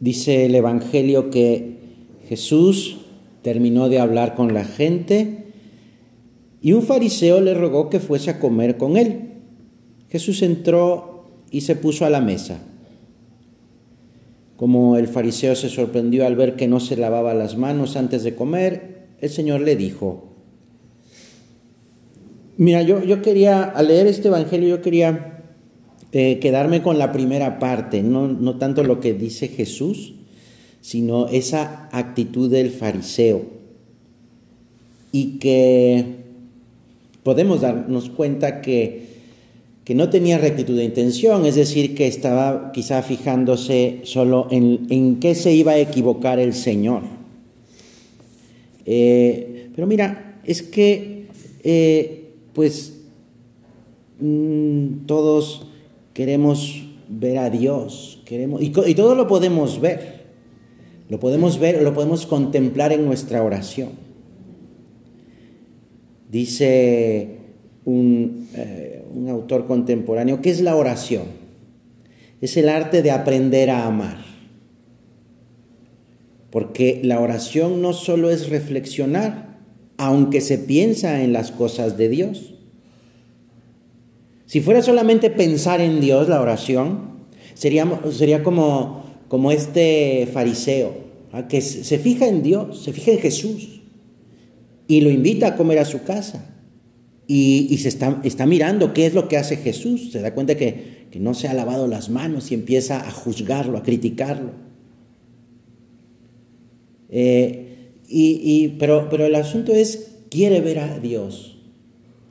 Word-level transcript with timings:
dice 0.00 0.46
el 0.46 0.54
Evangelio 0.54 1.30
que 1.30 1.78
Jesús 2.28 2.98
terminó 3.42 3.88
de 3.88 4.00
hablar 4.00 4.34
con 4.34 4.54
la 4.54 4.64
gente 4.64 5.44
y 6.62 6.72
un 6.72 6.82
fariseo 6.82 7.40
le 7.40 7.52
rogó 7.52 7.90
que 7.90 8.00
fuese 8.00 8.30
a 8.30 8.40
comer 8.40 8.78
con 8.78 8.96
él. 8.96 9.32
Jesús 10.08 10.42
entró 10.42 11.26
y 11.50 11.60
se 11.60 11.76
puso 11.76 12.06
a 12.06 12.10
la 12.10 12.20
mesa. 12.22 12.62
Como 14.56 14.96
el 14.96 15.08
fariseo 15.08 15.56
se 15.56 15.68
sorprendió 15.68 16.26
al 16.26 16.36
ver 16.36 16.56
que 16.56 16.68
no 16.68 16.80
se 16.80 16.96
lavaba 16.96 17.34
las 17.34 17.58
manos 17.58 17.96
antes 17.96 18.22
de 18.22 18.34
comer, 18.34 19.08
el 19.20 19.28
Señor 19.28 19.60
le 19.60 19.76
dijo, 19.76 20.32
mira, 22.56 22.82
yo, 22.82 23.02
yo 23.02 23.20
quería, 23.20 23.64
al 23.64 23.88
leer 23.88 24.06
este 24.06 24.28
Evangelio, 24.28 24.68
yo 24.68 24.82
quería 24.82 25.33
quedarme 26.40 26.82
con 26.82 26.98
la 26.98 27.12
primera 27.12 27.58
parte, 27.58 28.02
no, 28.02 28.28
no 28.28 28.56
tanto 28.56 28.84
lo 28.84 29.00
que 29.00 29.14
dice 29.14 29.48
Jesús, 29.48 30.14
sino 30.80 31.28
esa 31.28 31.88
actitud 31.92 32.50
del 32.50 32.70
fariseo. 32.70 33.42
Y 35.10 35.38
que 35.38 36.04
podemos 37.22 37.60
darnos 37.60 38.10
cuenta 38.10 38.60
que 38.60 39.04
que 39.84 39.94
no 39.94 40.08
tenía 40.08 40.38
rectitud 40.38 40.76
de 40.76 40.84
intención, 40.84 41.44
es 41.44 41.56
decir, 41.56 41.94
que 41.94 42.06
estaba 42.06 42.72
quizá 42.72 43.02
fijándose 43.02 44.00
solo 44.04 44.48
en, 44.50 44.86
en 44.88 45.20
qué 45.20 45.34
se 45.34 45.52
iba 45.52 45.72
a 45.72 45.78
equivocar 45.78 46.38
el 46.38 46.54
Señor. 46.54 47.02
Eh, 48.86 49.68
pero 49.74 49.86
mira, 49.86 50.40
es 50.44 50.62
que 50.62 51.26
eh, 51.62 52.30
pues 52.54 52.94
mm, 54.20 55.04
todos 55.06 55.66
queremos 56.14 56.86
ver 57.08 57.38
a 57.38 57.50
Dios, 57.50 58.22
queremos, 58.24 58.62
y, 58.62 58.70
todo 58.70 59.14
lo 59.14 59.26
podemos 59.26 59.80
ver, 59.80 60.24
lo 61.08 61.20
podemos 61.20 61.58
ver, 61.58 61.82
lo 61.82 61.92
podemos 61.92 62.24
contemplar 62.24 62.92
en 62.92 63.04
nuestra 63.04 63.42
oración. 63.42 63.90
Dice 66.30 67.38
un, 67.84 68.48
eh, 68.54 69.04
un 69.12 69.28
autor 69.28 69.66
contemporáneo, 69.66 70.40
¿qué 70.40 70.50
es 70.50 70.60
la 70.62 70.76
oración? 70.76 71.24
Es 72.40 72.56
el 72.56 72.68
arte 72.68 73.02
de 73.02 73.10
aprender 73.10 73.70
a 73.70 73.86
amar. 73.86 74.24
Porque 76.50 77.00
la 77.02 77.20
oración 77.20 77.82
no 77.82 77.92
solo 77.92 78.30
es 78.30 78.48
reflexionar, 78.48 79.58
aunque 79.96 80.40
se 80.40 80.58
piensa 80.58 81.22
en 81.22 81.32
las 81.32 81.50
cosas 81.50 81.96
de 81.96 82.08
Dios. 82.08 82.53
Si 84.54 84.60
fuera 84.60 84.82
solamente 84.82 85.30
pensar 85.30 85.80
en 85.80 86.00
Dios 86.00 86.28
la 86.28 86.40
oración, 86.40 87.26
sería, 87.54 88.00
sería 88.12 88.44
como, 88.44 89.02
como 89.26 89.50
este 89.50 90.28
fariseo, 90.32 90.94
¿ah? 91.32 91.48
que 91.48 91.60
se 91.60 91.98
fija 91.98 92.28
en 92.28 92.44
Dios, 92.44 92.84
se 92.84 92.92
fija 92.92 93.10
en 93.10 93.18
Jesús 93.18 93.80
y 94.86 95.00
lo 95.00 95.10
invita 95.10 95.48
a 95.48 95.56
comer 95.56 95.80
a 95.80 95.84
su 95.84 96.04
casa. 96.04 96.54
Y, 97.26 97.76
se 97.78 97.88
está, 97.88 98.20
está, 98.22 98.46
mirando 98.46 98.94
qué 98.94 99.06
es 99.06 99.14
lo 99.14 99.26
que 99.26 99.38
hace 99.38 99.56
Jesús. 99.56 100.12
Se 100.12 100.20
da 100.20 100.34
cuenta 100.34 100.54
que, 100.56 101.08
que, 101.10 101.18
no 101.18 101.34
se 101.34 101.48
ha 101.48 101.52
lavado 101.52 101.88
las 101.88 102.08
manos 102.08 102.52
y 102.52 102.54
empieza 102.54 103.00
a 103.00 103.10
juzgarlo, 103.10 103.76
a 103.76 103.82
criticarlo. 103.82 104.52
Eh, 107.08 107.90
y, 108.06 108.68
pero, 108.78 109.08
pero 109.10 109.26
el 109.26 109.34
asunto 109.34 109.74
es, 109.74 110.12
quiere 110.30 110.60
ver 110.60 110.78
a 110.78 111.00
Dios. 111.00 111.53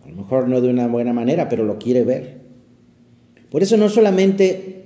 A 0.03 0.09
lo 0.09 0.15
mejor 0.15 0.47
no 0.47 0.61
de 0.61 0.69
una 0.69 0.87
buena 0.87 1.13
manera, 1.13 1.49
pero 1.49 1.63
lo 1.63 1.77
quiere 1.77 2.03
ver. 2.03 2.41
Por 3.49 3.63
eso 3.63 3.77
no 3.77 3.89
solamente 3.89 4.85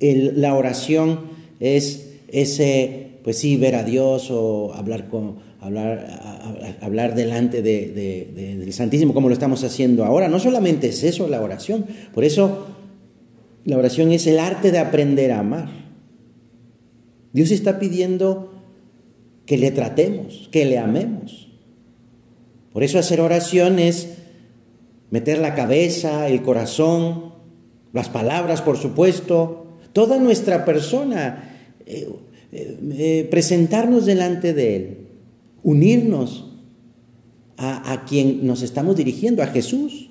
la 0.00 0.54
oración 0.54 1.20
es 1.60 2.12
ese, 2.28 3.18
pues 3.22 3.38
sí, 3.38 3.56
ver 3.56 3.74
a 3.74 3.84
Dios 3.84 4.30
o 4.30 4.72
hablar 4.74 5.08
con, 5.08 5.36
hablar, 5.60 6.76
hablar 6.80 7.14
delante 7.14 7.62
del 7.62 8.72
Santísimo 8.72 9.14
como 9.14 9.28
lo 9.28 9.34
estamos 9.34 9.64
haciendo 9.64 10.04
ahora. 10.04 10.28
No 10.28 10.38
solamente 10.38 10.88
es 10.88 11.02
eso 11.04 11.28
la 11.28 11.40
oración, 11.40 11.86
por 12.12 12.24
eso 12.24 12.66
la 13.64 13.78
oración 13.78 14.12
es 14.12 14.26
el 14.26 14.38
arte 14.38 14.70
de 14.70 14.78
aprender 14.78 15.32
a 15.32 15.40
amar. 15.40 15.68
Dios 17.32 17.50
está 17.50 17.78
pidiendo 17.78 18.52
que 19.46 19.58
le 19.58 19.70
tratemos, 19.70 20.48
que 20.52 20.64
le 20.64 20.78
amemos. 20.78 21.48
Por 22.72 22.82
eso 22.82 22.98
hacer 22.98 23.20
oración 23.20 23.78
es 23.78 24.18
meter 25.14 25.38
la 25.38 25.54
cabeza, 25.54 26.28
el 26.28 26.42
corazón, 26.42 27.34
las 27.92 28.08
palabras, 28.08 28.62
por 28.62 28.76
supuesto, 28.78 29.68
toda 29.92 30.18
nuestra 30.18 30.64
persona, 30.64 31.68
eh, 31.86 32.08
eh, 32.50 32.78
eh, 32.98 33.28
presentarnos 33.30 34.06
delante 34.06 34.54
de 34.54 34.74
Él 34.74 34.98
unirnos 35.62 36.46
a, 37.56 38.04
quien 38.08 38.44
nos 38.44 38.62
estamos 38.62 38.96
dirigiendo, 38.96 39.44
a 39.44 39.46
Jesús. 39.46 40.10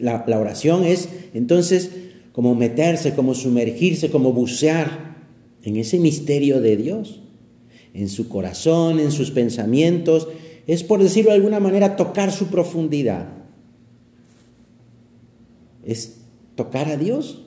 La, 0.00 0.24
la 0.26 0.40
oración 0.40 0.82
es 0.82 1.08
entonces 1.32 1.92
como 2.32 2.56
meterse, 2.56 3.14
como 3.14 3.34
sumergirse, 3.34 4.10
como 4.10 4.32
bucear 4.32 5.14
en 5.62 5.76
ese 5.76 6.00
misterio 6.00 6.60
de 6.60 6.76
Dios, 6.76 7.20
en 7.94 8.08
su 8.08 8.28
corazón, 8.28 8.98
en 8.98 9.12
sus 9.12 9.30
pensamientos. 9.30 10.26
Es, 10.66 10.82
por 10.82 11.00
decirlo 11.00 11.30
de 11.30 11.36
alguna 11.36 11.60
manera, 11.60 11.94
tocar 11.94 12.32
su 12.32 12.48
profundidad. 12.48 13.35
Es 15.86 16.18
tocar 16.54 16.88
a 16.88 16.98
Dios 16.98 17.46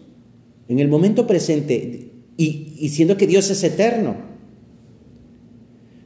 en 0.68 0.80
el 0.80 0.88
momento 0.88 1.28
presente 1.28 2.14
y, 2.38 2.74
y 2.80 2.90
siendo 2.90 3.18
que 3.18 3.28
Dios 3.28 3.52
es 3.52 3.64
eterno. 3.64 4.16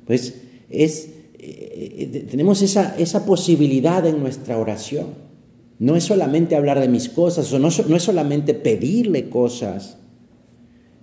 Pues 0.06 0.42
es, 0.70 1.10
eh, 1.40 2.10
eh, 2.14 2.28
tenemos 2.30 2.62
esa, 2.62 2.96
esa 2.98 3.26
posibilidad 3.26 4.06
en 4.06 4.20
nuestra 4.20 4.58
oración. 4.58 5.08
No 5.80 5.96
es 5.96 6.04
solamente 6.06 6.56
hablar 6.56 6.80
de 6.80 6.88
mis 6.88 7.10
cosas, 7.10 7.52
o 7.54 7.60
no, 7.60 7.70
no 7.88 7.96
es 7.96 8.04
solamente 8.04 8.54
pedirle 8.54 9.30
cosas, 9.30 9.98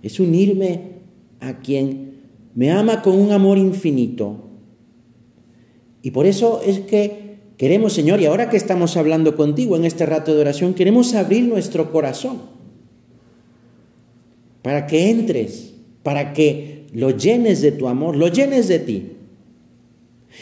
es 0.01 0.19
unirme 0.19 1.01
a 1.39 1.59
quien 1.59 2.21
me 2.55 2.71
ama 2.71 3.01
con 3.01 3.19
un 3.19 3.31
amor 3.31 3.57
infinito. 3.57 4.49
Y 6.01 6.11
por 6.11 6.25
eso 6.25 6.61
es 6.65 6.79
que 6.79 7.20
queremos, 7.61 7.93
Señor, 7.93 8.19
y 8.19 8.25
ahora 8.25 8.49
que 8.49 8.57
estamos 8.57 8.97
hablando 8.97 9.35
contigo 9.35 9.75
en 9.75 9.85
este 9.85 10.07
rato 10.07 10.33
de 10.33 10.41
oración, 10.41 10.73
queremos 10.73 11.13
abrir 11.13 11.43
nuestro 11.43 11.91
corazón 11.91 12.41
para 14.63 14.87
que 14.87 15.11
entres, 15.11 15.75
para 16.01 16.33
que 16.33 16.87
lo 16.91 17.11
llenes 17.11 17.61
de 17.61 17.71
tu 17.71 17.87
amor, 17.87 18.15
lo 18.15 18.29
llenes 18.29 18.67
de 18.67 18.79
ti. 18.79 19.11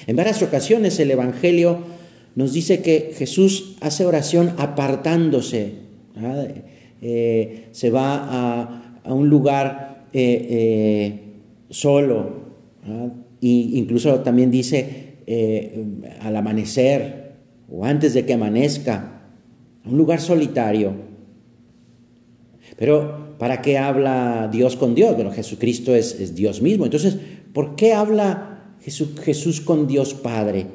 En 0.08 0.16
varias 0.16 0.42
ocasiones 0.42 0.98
el 1.02 1.12
Evangelio 1.12 1.80
nos 2.36 2.54
dice 2.54 2.82
que 2.82 3.12
Jesús 3.14 3.76
hace 3.82 4.06
oración 4.06 4.54
apartándose, 4.58 5.74
eh, 7.02 7.66
se 7.74 7.90
va 7.90 8.94
a, 9.04 9.14
un 9.14 9.28
lugar 9.28 10.06
eh, 10.14 10.48
eh, 10.50 11.20
solo, 11.70 12.30
e 13.42 13.48
incluso 13.48 14.22
también 14.22 14.52
dice 14.52 15.09
al 16.22 16.36
amanecer 16.36 17.34
o 17.72 17.86
antes 17.86 18.14
de 18.14 18.26
que 18.26 18.34
amanezca, 18.34 19.22
a 19.84 19.90
un 19.90 19.98
lugar 19.98 20.20
solitario. 20.20 20.94
Pero 22.78 23.36
¿para 23.38 23.62
qué 23.62 23.78
habla 23.78 24.50
Dios 24.52 24.76
con 24.76 24.96
Dios? 24.96 25.16
Bueno, 25.16 25.32
Jesucristo 25.32 25.94
es, 25.96 26.20
es 26.20 26.36
Dios 26.36 26.62
mismo. 26.62 26.86
Entonces, 26.86 27.18
¿por 27.54 27.76
qué 27.76 27.94
habla 27.94 28.50
Jesús, 28.82 29.62
con 29.62 29.88
Dios 29.88 30.14
Padre. 30.14 30.68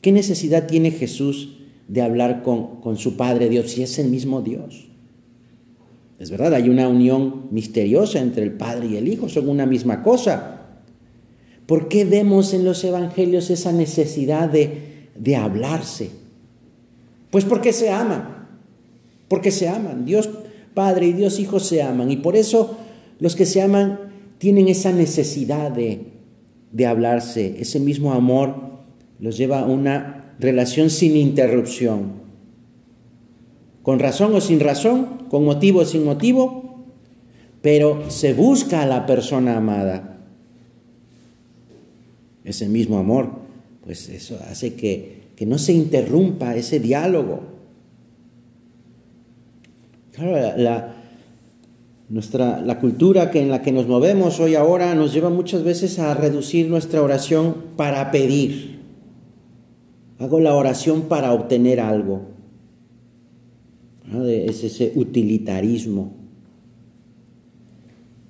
¿Qué 0.00 0.12
necesidad 0.12 0.66
tiene 0.66 0.90
Jesús 0.90 1.56
de 1.88 2.02
hablar 2.02 2.42
con, 2.42 2.80
con 2.80 2.96
su 2.96 3.16
Padre 3.16 3.48
Dios 3.48 3.70
si 3.70 3.82
es 3.82 3.98
el 3.98 4.08
mismo 4.08 4.42
Dios? 4.42 4.88
Es 6.18 6.30
verdad, 6.30 6.54
hay 6.54 6.68
una 6.68 6.88
unión 6.88 7.48
misteriosa 7.50 8.20
entre 8.20 8.44
el 8.44 8.52
Padre 8.52 8.88
y 8.88 8.96
el 8.96 9.08
Hijo, 9.08 9.28
son 9.28 9.48
una 9.48 9.66
misma 9.66 10.02
cosa. 10.02 10.63
¿Por 11.66 11.88
qué 11.88 12.04
vemos 12.04 12.52
en 12.52 12.64
los 12.64 12.84
Evangelios 12.84 13.50
esa 13.50 13.72
necesidad 13.72 14.48
de, 14.48 15.08
de 15.16 15.36
hablarse? 15.36 16.10
Pues 17.30 17.44
porque 17.44 17.72
se 17.72 17.90
aman, 17.90 18.48
porque 19.28 19.50
se 19.50 19.68
aman. 19.68 20.04
Dios 20.04 20.28
Padre 20.74 21.06
y 21.06 21.12
Dios 21.12 21.38
Hijo 21.38 21.60
se 21.60 21.82
aman 21.82 22.10
y 22.10 22.16
por 22.16 22.36
eso 22.36 22.76
los 23.20 23.36
que 23.36 23.46
se 23.46 23.62
aman 23.62 24.00
tienen 24.38 24.68
esa 24.68 24.92
necesidad 24.92 25.70
de, 25.70 26.08
de 26.72 26.86
hablarse, 26.86 27.56
ese 27.60 27.78
mismo 27.78 28.12
amor 28.12 28.56
los 29.20 29.38
lleva 29.38 29.60
a 29.60 29.66
una 29.66 30.34
relación 30.40 30.90
sin 30.90 31.16
interrupción, 31.16 32.24
con 33.82 34.00
razón 34.00 34.34
o 34.34 34.40
sin 34.40 34.58
razón, 34.58 35.26
con 35.30 35.44
motivo 35.44 35.80
o 35.80 35.84
sin 35.84 36.04
motivo, 36.04 36.84
pero 37.62 38.10
se 38.10 38.34
busca 38.34 38.82
a 38.82 38.86
la 38.86 39.06
persona 39.06 39.56
amada. 39.56 40.13
Ese 42.44 42.68
mismo 42.68 42.98
amor, 42.98 43.30
pues 43.82 44.08
eso 44.08 44.38
hace 44.50 44.74
que, 44.74 45.22
que 45.34 45.46
no 45.46 45.58
se 45.58 45.72
interrumpa 45.72 46.54
ese 46.54 46.78
diálogo. 46.78 47.40
Claro, 50.12 50.56
la, 50.56 50.94
Nuestra, 52.08 52.60
la 52.60 52.80
cultura 52.80 53.30
que 53.30 53.40
en 53.40 53.50
la 53.50 53.62
que 53.62 53.72
nos 53.72 53.88
movemos 53.88 54.38
hoy 54.38 54.56
ahora 54.56 54.94
nos 54.94 55.14
lleva 55.14 55.30
muchas 55.30 55.64
veces 55.64 55.98
a 55.98 56.12
reducir 56.12 56.68
nuestra 56.68 57.00
oración 57.00 57.56
para 57.76 58.10
pedir. 58.10 58.80
Hago 60.18 60.38
la 60.38 60.54
oración 60.54 61.02
para 61.02 61.32
obtener 61.32 61.80
algo. 61.80 62.28
Es 64.26 64.62
ese 64.62 64.92
utilitarismo. 64.94 66.12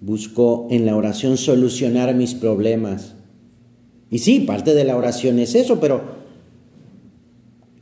Busco 0.00 0.68
en 0.70 0.86
la 0.86 0.96
oración 0.96 1.36
solucionar 1.36 2.14
mis 2.14 2.34
problemas. 2.34 3.16
Y 4.14 4.20
sí, 4.20 4.38
parte 4.38 4.74
de 4.74 4.84
la 4.84 4.96
oración 4.96 5.40
es 5.40 5.56
eso, 5.56 5.80
pero 5.80 6.00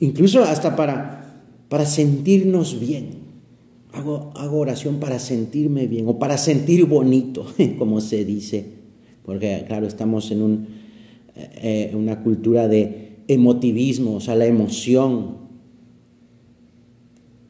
incluso 0.00 0.42
hasta 0.42 0.76
para, 0.76 1.42
para 1.68 1.84
sentirnos 1.84 2.80
bien. 2.80 3.20
Hago, 3.92 4.32
oración 4.34 4.98
para 4.98 5.18
sentirme 5.18 5.86
bien 5.86 6.08
o 6.08 6.18
para 6.18 6.38
sentir 6.38 6.86
bonito, 6.86 7.44
como 7.78 8.00
se 8.00 8.24
dice, 8.24 8.64
porque 9.26 9.64
claro, 9.66 9.86
estamos 9.86 10.30
en 10.30 10.40
un, 10.40 10.68
eh, 11.36 11.92
una 11.94 12.22
cultura 12.22 12.66
de 12.66 13.18
emotivismo, 13.28 14.14
o 14.14 14.20
sea, 14.20 14.34
la 14.34 14.46
emoción, 14.46 15.36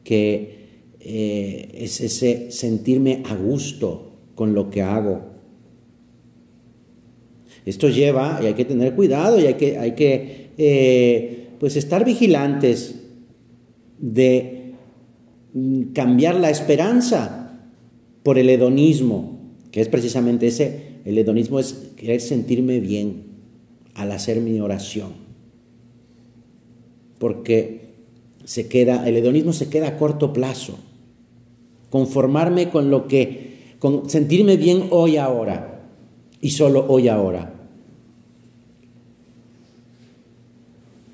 que 0.03 0.57
eh, 0.99 1.71
es 1.73 2.01
ese 2.01 2.51
sentirme 2.51 3.23
a 3.29 3.35
gusto 3.37 4.11
con 4.35 4.53
lo 4.53 4.69
que 4.69 4.81
hago. 4.81 5.32
Esto 7.65 7.89
lleva, 7.89 8.39
y 8.41 8.47
hay 8.47 8.53
que 8.53 8.65
tener 8.65 8.93
cuidado, 8.93 9.39
y 9.39 9.45
hay 9.45 9.53
que, 9.55 9.77
hay 9.77 9.91
que 9.93 10.49
eh, 10.57 11.47
pues 11.59 11.75
estar 11.75 12.03
vigilantes 12.03 12.95
de 13.99 14.63
Mm, 15.53 15.93
cambiar 15.93 16.35
la 16.35 16.49
esperanza 16.49 17.59
por 18.23 18.39
el 18.39 18.49
hedonismo, 18.49 19.39
que 19.71 19.81
es 19.81 19.87
precisamente 19.87 20.47
ese, 20.47 20.99
el 21.05 21.17
hedonismo 21.17 21.59
es 21.59 21.91
querer 21.95 22.21
sentirme 22.21 22.79
bien 22.79 23.23
al 23.93 24.11
hacer 24.11 24.41
mi 24.41 24.59
oración. 24.59 25.13
Porque 27.19 27.93
se 28.45 28.67
queda, 28.67 29.07
el 29.07 29.15
hedonismo 29.15 29.53
se 29.53 29.69
queda 29.69 29.89
a 29.89 29.97
corto 29.97 30.33
plazo. 30.33 30.79
Conformarme 31.91 32.69
con 32.69 32.89
lo 32.89 33.07
que, 33.07 33.75
con 33.77 34.09
sentirme 34.09 34.57
bien 34.57 34.87
hoy 34.89 35.17
ahora 35.17 35.83
y 36.41 36.49
solo 36.49 36.85
hoy 36.89 37.09
ahora. 37.09 37.52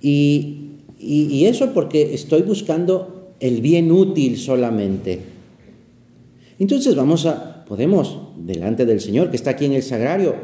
Y, 0.01 0.71
y 0.99 1.45
eso 1.45 1.73
porque 1.73 2.13
estoy 2.13 2.41
buscando 2.41 3.33
el 3.39 3.61
bien 3.61 3.91
útil 3.91 4.37
solamente. 4.37 5.19
Entonces 6.59 6.95
vamos 6.95 7.25
a, 7.25 7.63
podemos, 7.65 8.19
delante 8.37 8.85
del 8.85 8.99
Señor 8.99 9.29
que 9.29 9.37
está 9.37 9.51
aquí 9.51 9.65
en 9.65 9.73
el 9.73 9.83
sagrario, 9.83 10.35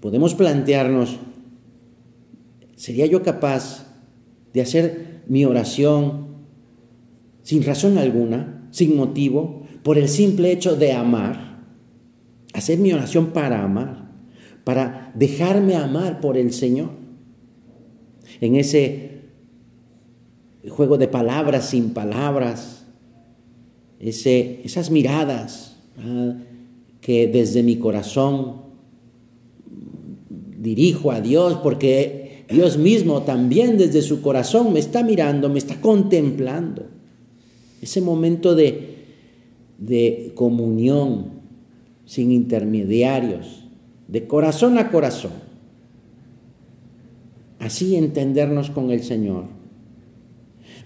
podemos 0.00 0.34
plantearnos, 0.34 1.16
¿sería 2.74 3.06
yo 3.06 3.22
capaz 3.22 3.86
de 4.52 4.60
hacer 4.60 5.22
mi 5.28 5.44
oración 5.44 6.26
sin 7.42 7.62
razón 7.62 7.98
alguna, 7.98 8.68
sin 8.72 8.96
motivo, 8.96 9.62
por 9.84 9.96
el 9.96 10.08
simple 10.08 10.50
hecho 10.50 10.74
de 10.74 10.92
amar? 10.92 11.60
Hacer 12.52 12.78
mi 12.78 12.92
oración 12.92 13.28
para 13.28 13.62
amar, 13.62 14.10
para 14.64 15.12
dejarme 15.14 15.76
amar 15.76 16.20
por 16.20 16.36
el 16.36 16.52
Señor. 16.52 17.01
En 18.42 18.56
ese 18.56 19.20
juego 20.68 20.98
de 20.98 21.06
palabras 21.06 21.68
sin 21.70 21.90
palabras, 21.90 22.84
ese, 24.00 24.60
esas 24.64 24.90
miradas 24.90 25.76
que 27.00 27.28
desde 27.28 27.62
mi 27.62 27.76
corazón 27.76 28.62
dirijo 30.58 31.12
a 31.12 31.20
Dios, 31.20 31.60
porque 31.62 32.44
Dios 32.50 32.78
mismo 32.78 33.22
también 33.22 33.78
desde 33.78 34.02
su 34.02 34.20
corazón 34.22 34.72
me 34.72 34.80
está 34.80 35.04
mirando, 35.04 35.48
me 35.48 35.60
está 35.60 35.80
contemplando. 35.80 36.88
Ese 37.80 38.00
momento 38.00 38.56
de, 38.56 39.04
de 39.78 40.32
comunión 40.34 41.26
sin 42.06 42.32
intermediarios, 42.32 43.68
de 44.08 44.26
corazón 44.26 44.78
a 44.78 44.90
corazón. 44.90 45.51
Así 47.62 47.94
entendernos 47.94 48.70
con 48.70 48.90
el 48.90 49.04
Señor. 49.04 49.44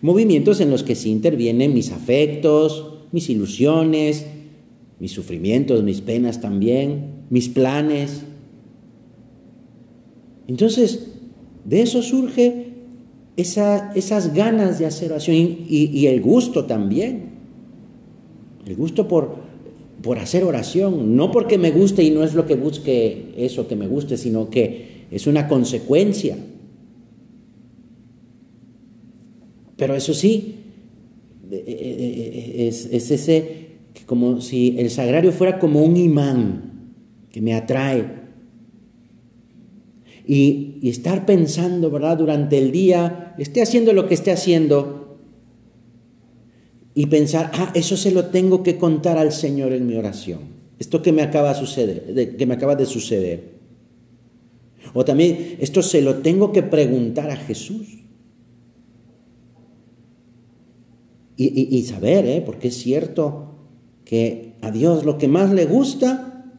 Movimientos 0.02 0.60
en 0.60 0.70
los 0.70 0.82
que 0.82 0.94
sí 0.94 1.10
intervienen 1.10 1.72
mis 1.72 1.90
afectos, 1.90 2.98
mis 3.12 3.30
ilusiones, 3.30 4.26
mis 5.00 5.10
sufrimientos, 5.10 5.82
mis 5.82 6.02
penas 6.02 6.42
también, 6.42 7.24
mis 7.30 7.48
planes. 7.48 8.24
Entonces, 10.48 11.12
de 11.64 11.80
eso 11.80 12.02
surge 12.02 12.66
esas 13.38 14.34
ganas 14.34 14.78
de 14.78 14.84
hacer 14.84 15.12
oración 15.12 15.34
y, 15.34 16.06
el 16.08 16.20
gusto 16.20 16.66
también. 16.66 17.30
El 18.66 18.76
gusto 18.76 19.08
por, 19.08 19.36
por 20.02 20.18
hacer 20.18 20.44
oración, 20.44 21.16
no 21.16 21.32
porque 21.32 21.56
me 21.56 21.70
guste 21.70 22.02
y 22.02 22.10
no 22.10 22.22
es 22.22 22.34
lo 22.34 22.44
que 22.44 22.54
busque 22.54 23.32
eso 23.38 23.66
que 23.66 23.76
me 23.76 23.86
guste, 23.86 24.18
sino 24.18 24.50
que 24.50 25.06
es 25.10 25.26
una 25.26 25.48
consecuencia. 25.48 26.36
Pero 29.76 29.94
eso 29.94 30.14
sí, 30.14 30.56
eh, 31.50 31.64
eh, 31.66 32.54
eh, 32.58 32.68
es, 32.68 33.10
ese, 33.10 33.66
como 34.06 34.40
si 34.40 34.76
el 34.78 34.90
sagrario 34.90 35.32
fuera 35.32 35.58
como 35.58 35.82
un 35.82 35.96
imán 35.96 36.94
que 37.30 37.40
me 37.40 37.54
atrae. 37.54 38.26
Y, 40.26 40.80
estar 40.82 41.26
pensando, 41.26 41.90
¿verdad? 41.90 42.18
Durante 42.18 42.58
el 42.58 42.70
día, 42.70 43.34
esté 43.38 43.60
haciendo 43.60 43.92
lo 43.92 44.06
que 44.06 44.14
esté 44.14 44.30
haciendo, 44.30 45.18
y 46.94 47.06
pensar, 47.06 47.50
ah, 47.54 47.72
eso 47.74 47.96
se 47.96 48.10
lo 48.10 48.26
tengo 48.26 48.62
que 48.62 48.78
contar 48.78 49.18
al 49.18 49.32
Señor 49.32 49.72
en 49.72 49.86
mi 49.86 49.96
oración. 49.96 50.40
Esto 50.78 51.02
que 51.02 51.12
me 51.12 51.22
acaba 51.22 51.52
de 51.52 51.58
suceder, 51.58 52.36
que 52.36 52.46
me 52.46 52.54
acaba 52.54 52.74
de 52.74 52.86
suceder. 52.86 53.56
O 54.94 55.04
también, 55.04 55.56
esto 55.60 55.82
se 55.82 56.00
lo 56.00 56.16
tengo 56.16 56.52
que 56.52 56.62
preguntar 56.62 57.30
a 57.30 57.36
Jesús. 57.36 58.05
Y, 61.38 61.82
saber, 61.82 62.24
¿eh? 62.24 62.42
porque 62.44 62.68
es 62.68 62.76
cierto 62.76 63.56
que 64.06 64.54
a 64.62 64.70
Dios 64.70 65.04
lo 65.04 65.18
que 65.18 65.28
más 65.28 65.52
le 65.52 65.66
gusta 65.66 66.50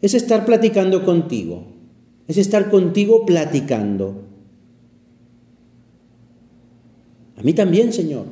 es 0.00 0.14
estar 0.14 0.46
platicando 0.46 1.04
contigo, 1.04 1.64
es 2.28 2.38
estar 2.38 2.70
contigo 2.70 3.26
platicando. 3.26 4.22
A 7.36 7.42
mí 7.42 7.52
también, 7.52 7.92
Señor. 7.92 8.26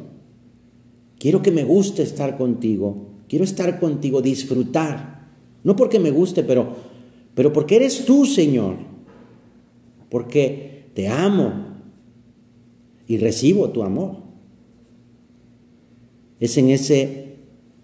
Quiero 1.19 1.43
que 1.43 1.51
me 1.51 1.65
guste 1.65 2.03
estar 2.03 2.37
contigo, 2.37 3.09
quiero 3.29 3.45
estar 3.45 3.81
contigo, 3.81 4.23
disfrutar. 4.23 5.29
No 5.65 5.75
porque 5.75 5.99
me 5.99 6.11
guste, 6.11 6.45
pero, 6.45 6.75
pero 7.35 7.53
porque 7.53 7.77
eres 7.77 8.05
tú, 8.05 8.27
Señor. 8.27 8.77
Porque 10.09 10.91
te 10.95 11.09
amo 11.09 11.53
y 13.09 13.19
recibo 13.19 13.71
tu 13.71 13.83
amor 13.83 14.32
es 16.43 16.59
en 16.59 16.71
ese 16.71 17.37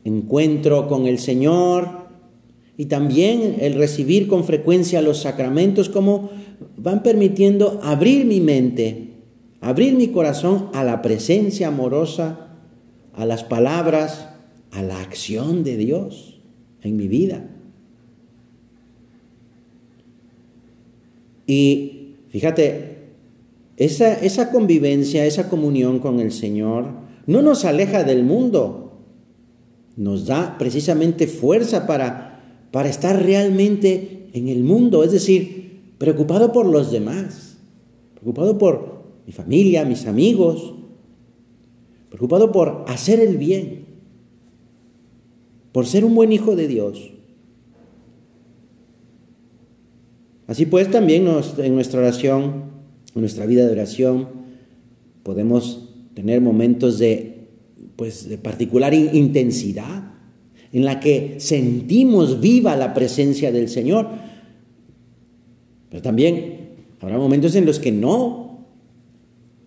encuentro 0.03 0.89
con 0.89 1.07
el 1.07 1.21
Señor 1.21 2.09
y 2.77 2.87
también 2.87 3.59
el 3.61 3.75
recibir 3.75 4.27
con 4.27 4.43
frecuencia 4.43 5.01
los 5.01 5.19
sacramentos 5.19 5.89
como 5.89 6.31
van 6.77 7.05
permitiendo 7.05 7.79
abrir 7.85 8.27
mi 8.27 8.41
mente, 8.41 9.11
abrir 9.61 9.95
mi 9.95 10.09
corazón 10.09 10.71
a 10.75 10.83
la 10.83 11.03
presencia 11.03 11.69
amorosa, 11.69 12.49
a 13.15 13.25
las 13.25 13.45
palabras, 13.45 14.29
a 14.73 14.83
la 14.83 15.03
acción 15.03 15.63
de 15.63 15.77
Dios 15.77 16.41
en 16.83 16.97
mi 16.97 17.07
vida. 17.07 17.49
Y 21.47 22.17
fíjate, 22.31 22.97
esa, 23.77 24.15
esa 24.15 24.51
convivencia, 24.51 25.25
esa 25.27 25.49
comunión 25.49 26.01
con 26.01 26.19
el 26.19 26.33
Señor, 26.33 27.07
no 27.29 27.43
nos 27.43 27.67
aleja 27.67 28.05
del 28.05 28.25
mundo, 28.25 29.03
nos 29.97 30.25
da 30.25 30.57
precisamente 30.57 31.27
fuerza 31.27 31.87
para, 31.87 32.65
para 32.71 32.89
estar 32.89 33.23
realmente 33.23 34.31
en 34.33 34.49
el 34.49 34.65
mundo, 34.65 35.05
es 35.05 35.13
decir, 35.13 35.93
preocupado 35.99 36.53
por 36.53 36.65
los 36.65 36.91
demás, 36.91 37.59
preocupado 38.15 38.57
por 38.57 39.05
mi 39.27 39.33
familia, 39.35 39.85
mis 39.85 40.07
amigos, 40.07 40.73
preocupado 42.09 42.51
por 42.51 42.87
hacer 42.89 43.21
el 43.21 43.37
bien, 43.37 43.85
por 45.73 45.85
ser 45.85 46.07
un 46.07 46.15
buen 46.15 46.33
hijo 46.33 46.57
de 46.57 46.67
Dios. 46.67 47.13
Así 50.47 50.65
pues, 50.65 50.91
también 50.91 51.29
en 51.59 51.75
nuestra 51.75 52.01
oración, 52.01 52.71
en 53.15 53.21
nuestra 53.21 53.45
vida 53.45 53.67
de 53.67 53.73
oración, 53.73 54.29
podemos 55.23 55.88
tener 56.19 56.41
momentos 56.41 56.99
de, 56.99 57.47
pues, 57.95 58.29
de 58.29 58.39
particular 58.39 58.93
intensidad, 58.93 60.15
en 60.73 60.85
la 60.85 60.99
que 60.99 61.37
sentimos 61.39 62.41
viva 62.41 62.75
la 62.75 62.93
presencia 62.93 63.53
del 63.53 63.69
Señor. 63.69 64.09
Pero 65.89 66.03
también 66.03 66.71
habrá 66.99 67.19
momentos 67.19 67.55
en 67.55 67.67
los 67.67 67.79
que 67.79 67.93
no. 67.93 68.67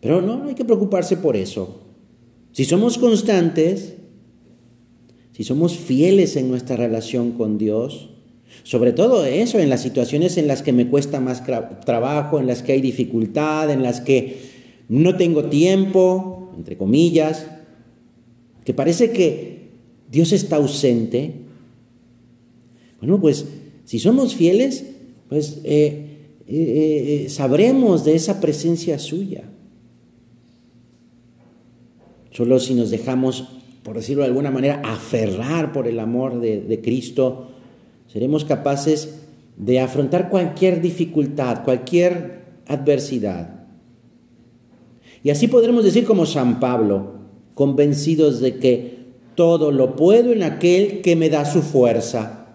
Pero 0.01 0.21
no, 0.21 0.39
no 0.39 0.49
hay 0.49 0.55
que 0.55 0.65
preocuparse 0.65 1.15
por 1.15 1.37
eso. 1.37 1.83
Si 2.51 2.65
somos 2.65 2.97
constantes, 2.97 3.95
si 5.31 5.45
somos 5.45 5.77
fieles 5.77 6.35
en 6.35 6.49
nuestra 6.49 6.75
relación 6.75 7.31
con 7.31 7.57
Dios, 7.57 8.09
sobre 8.63 8.91
todo 8.91 9.23
eso, 9.23 9.57
en 9.57 9.69
las 9.69 9.81
situaciones 9.81 10.35
en 10.35 10.47
las 10.49 10.63
que 10.63 10.73
me 10.73 10.89
cuesta 10.89 11.21
más 11.21 11.43
trabajo, 11.85 12.39
en 12.39 12.47
las 12.47 12.61
que 12.61 12.73
hay 12.73 12.81
dificultad, 12.81 13.71
en 13.71 13.83
las 13.83 14.01
que 14.01 14.51
no 14.89 15.15
tengo 15.15 15.45
tiempo, 15.45 16.40
entre 16.55 16.77
comillas, 16.77 17.47
que 18.63 18.73
parece 18.73 19.11
que 19.11 19.71
Dios 20.11 20.31
está 20.31 20.57
ausente. 20.57 21.33
Bueno, 22.99 23.19
pues 23.19 23.45
si 23.85 23.99
somos 23.99 24.35
fieles, 24.35 24.85
pues 25.29 25.61
eh, 25.63 26.11
eh, 26.47 27.23
eh, 27.25 27.29
sabremos 27.29 28.03
de 28.05 28.15
esa 28.15 28.39
presencia 28.39 28.99
suya. 28.99 29.43
Solo 32.31 32.59
si 32.59 32.75
nos 32.75 32.91
dejamos, 32.91 33.47
por 33.83 33.95
decirlo 33.95 34.23
de 34.23 34.29
alguna 34.29 34.51
manera, 34.51 34.81
aferrar 34.83 35.73
por 35.73 35.87
el 35.87 35.99
amor 35.99 36.39
de, 36.39 36.61
de 36.61 36.81
Cristo, 36.81 37.49
seremos 38.07 38.45
capaces 38.45 39.15
de 39.57 39.79
afrontar 39.79 40.29
cualquier 40.29 40.81
dificultad, 40.81 41.63
cualquier 41.63 42.41
adversidad. 42.67 43.60
Y 45.23 45.29
así 45.29 45.47
podremos 45.47 45.83
decir 45.83 46.05
como 46.05 46.25
San 46.25 46.59
Pablo, 46.59 47.13
convencidos 47.53 48.39
de 48.39 48.57
que 48.57 49.01
todo 49.35 49.71
lo 49.71 49.95
puedo 49.95 50.31
en 50.31 50.43
aquel 50.43 51.01
que 51.01 51.15
me 51.15 51.29
da 51.29 51.45
su 51.45 51.61
fuerza. 51.61 52.47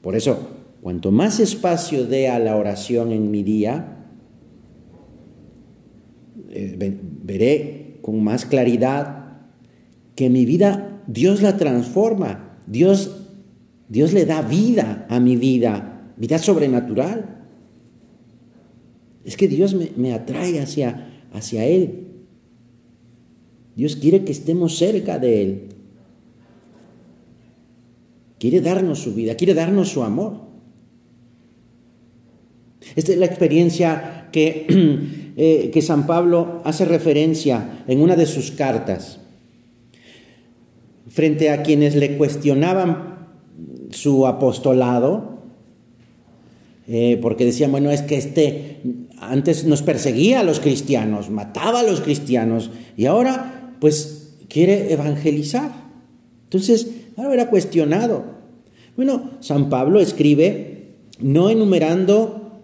Por 0.00 0.16
eso, 0.16 0.38
cuanto 0.82 1.10
más 1.12 1.38
espacio 1.38 2.06
dé 2.06 2.28
a 2.28 2.38
la 2.38 2.56
oración 2.56 3.12
en 3.12 3.30
mi 3.30 3.42
día, 3.42 4.06
eh, 6.50 6.98
veré 7.22 7.98
con 8.02 8.22
más 8.22 8.44
claridad 8.44 9.38
que 10.16 10.28
mi 10.28 10.44
vida 10.44 11.02
Dios 11.06 11.40
la 11.40 11.56
transforma, 11.56 12.58
Dios 12.66 13.22
Dios 13.92 14.14
le 14.14 14.24
da 14.24 14.40
vida 14.40 15.06
a 15.10 15.20
mi 15.20 15.36
vida, 15.36 16.12
vida 16.16 16.38
sobrenatural. 16.38 17.41
Es 19.24 19.36
que 19.36 19.48
Dios 19.48 19.74
me, 19.96 20.12
atrae 20.12 20.60
hacia, 20.60 21.22
hacia 21.32 21.64
Él. 21.64 22.08
Dios 23.76 23.96
quiere 23.96 24.24
que 24.24 24.32
estemos 24.32 24.76
cerca 24.76 25.18
de 25.18 25.42
Él. 25.42 25.68
Quiere 28.38 28.60
darnos 28.60 28.98
su 28.98 29.14
vida, 29.14 29.36
quiere 29.36 29.54
darnos 29.54 29.88
su 29.90 30.02
amor. 30.02 30.40
Esta 32.96 33.12
es 33.12 33.18
la 33.18 33.26
experiencia 33.26 34.28
que, 34.32 34.66
eh, 35.36 35.70
que 35.72 35.82
San 35.82 36.06
Pablo 36.06 36.60
hace 36.64 36.84
referencia 36.84 37.84
en 37.86 38.00
una 38.00 38.16
de 38.16 38.26
sus 38.26 38.50
cartas 38.50 39.20
frente 41.08 41.50
a 41.50 41.62
quienes 41.62 41.94
le 41.94 42.16
cuestionaban 42.16 43.28
su 43.90 44.26
apostolado, 44.26 45.42
eh, 46.88 47.18
porque 47.20 47.44
decían, 47.44 47.70
bueno, 47.70 47.90
es 47.90 48.02
que 48.02 48.16
este 48.16 48.80
antes 49.30 49.64
nos 49.64 49.82
perseguía 49.82 50.40
a 50.40 50.44
los 50.44 50.60
cristianos, 50.60 51.30
mataba 51.30 51.80
a 51.80 51.84
los 51.84 52.00
cristianos, 52.00 52.70
y 52.96 53.06
ahora 53.06 53.74
pues 53.80 54.34
quiere 54.48 54.92
evangelizar. 54.92 55.72
Entonces, 56.44 56.88
ahora 57.16 57.34
era 57.34 57.50
cuestionado. 57.50 58.24
Bueno, 58.96 59.30
San 59.40 59.70
Pablo 59.70 60.00
escribe, 60.00 60.96
no 61.18 61.48
enumerando 61.48 62.60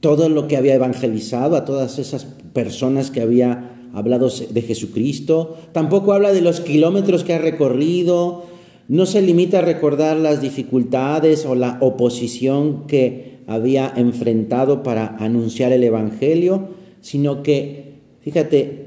todo 0.00 0.28
lo 0.28 0.48
que 0.48 0.56
había 0.56 0.74
evangelizado, 0.74 1.56
a 1.56 1.64
todas 1.64 1.98
esas 1.98 2.24
personas 2.52 3.10
que 3.10 3.20
había 3.20 3.72
hablado 3.94 4.28
de 4.28 4.62
Jesucristo, 4.62 5.56
tampoco 5.72 6.12
habla 6.12 6.32
de 6.32 6.40
los 6.40 6.60
kilómetros 6.60 7.24
que 7.24 7.34
ha 7.34 7.38
recorrido, 7.38 8.44
no 8.88 9.06
se 9.06 9.22
limita 9.22 9.58
a 9.58 9.62
recordar 9.62 10.16
las 10.16 10.40
dificultades 10.40 11.46
o 11.46 11.54
la 11.54 11.78
oposición 11.80 12.86
que 12.86 13.31
había 13.46 13.92
enfrentado 13.96 14.82
para 14.82 15.16
anunciar 15.16 15.72
el 15.72 15.84
Evangelio, 15.84 16.68
sino 17.00 17.42
que, 17.42 17.94
fíjate, 18.20 18.86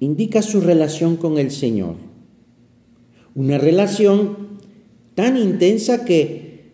indica 0.00 0.42
su 0.42 0.60
relación 0.60 1.16
con 1.16 1.38
el 1.38 1.50
Señor. 1.50 1.96
Una 3.34 3.58
relación 3.58 4.36
tan 5.14 5.36
intensa 5.36 6.04
que, 6.04 6.72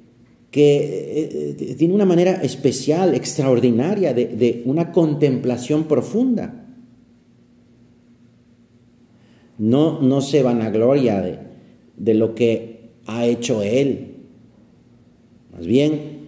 que 0.50 1.56
eh, 1.58 1.74
tiene 1.76 1.94
una 1.94 2.06
manera 2.06 2.42
especial, 2.42 3.14
extraordinaria, 3.14 4.14
de, 4.14 4.26
de 4.26 4.62
una 4.64 4.92
contemplación 4.92 5.84
profunda. 5.84 6.66
No, 9.58 10.00
no 10.00 10.22
se 10.22 10.42
vanagloria 10.42 11.20
de, 11.20 11.38
de 11.96 12.14
lo 12.14 12.34
que 12.34 12.90
ha 13.06 13.26
hecho 13.26 13.62
Él, 13.62 14.06
más 15.52 15.66
bien, 15.66 16.19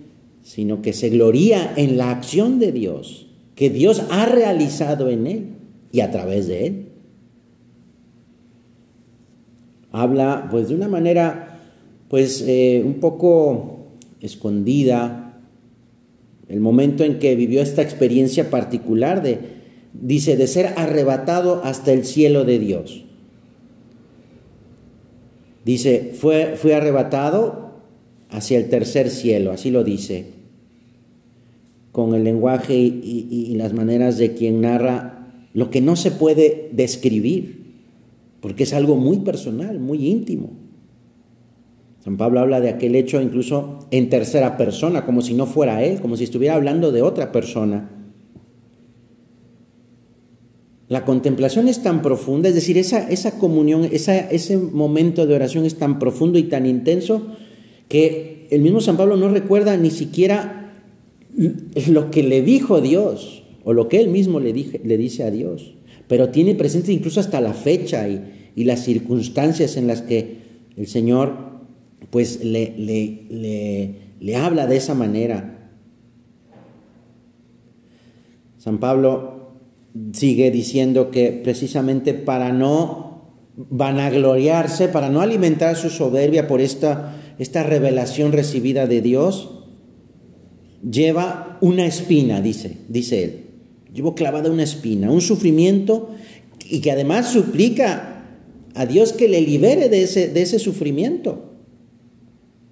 sino 0.42 0.82
que 0.82 0.92
se 0.92 1.08
gloría 1.10 1.72
en 1.76 1.96
la 1.96 2.10
acción 2.10 2.58
de 2.58 2.72
Dios, 2.72 3.26
que 3.54 3.70
Dios 3.70 4.02
ha 4.10 4.26
realizado 4.26 5.08
en 5.08 5.26
Él 5.26 5.46
y 5.92 6.00
a 6.00 6.10
través 6.10 6.48
de 6.48 6.66
Él. 6.66 6.88
Habla 9.92 10.48
pues 10.50 10.68
de 10.68 10.74
una 10.74 10.88
manera 10.88 11.60
pues 12.08 12.44
eh, 12.46 12.82
un 12.84 12.94
poco 12.94 13.92
escondida, 14.20 15.40
el 16.48 16.60
momento 16.60 17.04
en 17.04 17.18
que 17.18 17.34
vivió 17.36 17.62
esta 17.62 17.82
experiencia 17.82 18.50
particular 18.50 19.22
de, 19.22 19.38
dice, 19.94 20.36
de 20.36 20.46
ser 20.46 20.74
arrebatado 20.76 21.62
hasta 21.64 21.92
el 21.92 22.04
cielo 22.04 22.44
de 22.44 22.58
Dios. 22.58 23.04
Dice, 25.64 26.12
fue, 26.18 26.56
fue 26.56 26.74
arrebatado 26.74 27.61
hacia 28.32 28.58
el 28.58 28.68
tercer 28.68 29.10
cielo, 29.10 29.52
así 29.52 29.70
lo 29.70 29.84
dice, 29.84 30.26
con 31.92 32.14
el 32.14 32.24
lenguaje 32.24 32.74
y, 32.74 33.54
las 33.56 33.74
maneras 33.74 34.16
de 34.16 34.32
quien 34.32 34.62
narra 34.62 35.28
lo 35.52 35.70
que 35.70 35.82
no 35.82 35.94
se 35.94 36.10
puede 36.10 36.70
describir, 36.72 37.62
porque 38.40 38.62
es 38.62 38.72
algo 38.72 38.96
muy 38.96 39.18
personal, 39.18 39.78
muy 39.78 40.08
íntimo. 40.08 40.50
San 42.02 42.16
Pablo 42.16 42.40
habla 42.40 42.60
de 42.60 42.70
aquel 42.70 42.96
hecho 42.96 43.20
incluso 43.20 43.86
en 43.90 44.08
tercera 44.08 44.56
persona, 44.56 45.04
como 45.04 45.20
si 45.20 45.34
no 45.34 45.46
fuera 45.46 45.84
él, 45.84 46.00
como 46.00 46.16
si 46.16 46.24
estuviera 46.24 46.54
hablando 46.54 46.90
de 46.90 47.02
otra 47.02 47.30
persona. 47.30 47.90
La 50.88 51.04
contemplación 51.04 51.68
es 51.68 51.82
tan 51.82 52.02
profunda, 52.02 52.48
es 52.48 52.54
decir, 52.54 52.78
esa, 52.78 53.08
esa 53.08 53.38
comunión, 53.38 53.88
ese 53.92 54.56
momento 54.58 55.26
de 55.26 55.34
oración 55.34 55.64
es 55.64 55.76
tan 55.76 55.98
profundo 55.98 56.38
y 56.38 56.44
tan 56.44 56.66
intenso 56.66 57.36
que 57.88 58.48
el 58.50 58.60
mismo 58.62 58.80
San 58.80 58.96
Pablo 58.96 59.16
no 59.16 59.28
recuerda 59.28 59.76
ni 59.76 59.90
siquiera 59.90 60.74
lo 61.88 62.10
que 62.10 62.22
le 62.22 62.42
dijo 62.42 62.80
Dios 62.80 63.42
o 63.64 63.72
lo 63.72 63.88
que 63.88 64.00
él 64.00 64.08
mismo 64.08 64.40
le, 64.40 64.52
le 64.52 64.96
dice 64.96 65.24
a 65.24 65.30
Dios, 65.30 65.74
pero 66.08 66.30
tiene 66.30 66.54
presente 66.54 66.92
incluso 66.92 67.20
hasta 67.20 67.40
la 67.40 67.54
fecha 67.54 68.08
y, 68.08 68.40
las 68.54 68.84
circunstancias 68.84 69.78
en 69.78 69.86
las 69.86 70.02
que 70.02 70.36
el 70.76 70.86
Señor 70.86 71.34
pues 72.10 72.44
le, 72.44 72.74
le, 72.76 73.94
le 74.20 74.36
habla 74.36 74.66
de 74.66 74.76
esa 74.76 74.94
manera. 74.94 75.70
San 78.58 78.78
Pablo 78.78 79.52
sigue 80.12 80.50
diciendo 80.50 81.10
que 81.10 81.32
precisamente 81.32 82.14
para 82.14 82.52
no 82.52 83.22
vanagloriarse, 83.56 84.88
para 84.88 85.08
no 85.08 85.20
alimentar 85.20 85.76
su 85.76 85.90
soberbia 85.90 86.46
por 86.46 86.60
esta, 86.60 87.16
esta 87.42 87.62
revelación 87.62 88.32
recibida 88.32 88.86
de 88.86 89.02
Dios, 89.02 89.50
lleva 90.88 91.58
una 91.60 91.86
espina, 91.86 92.40
dice, 92.40 92.78
dice 92.88 93.24
él. 93.24 93.38
Llevo 93.92 94.14
clavada 94.14 94.50
una 94.50 94.62
espina, 94.62 95.10
un 95.10 95.20
sufrimiento 95.20 96.10
y 96.68 96.80
que 96.80 96.90
además 96.90 97.30
suplica 97.30 98.24
a 98.74 98.86
Dios 98.86 99.12
que 99.12 99.28
le 99.28 99.42
libere 99.42 99.88
de 99.88 100.02
ese, 100.02 100.28
de 100.28 100.42
ese 100.42 100.58
sufrimiento. 100.58 101.50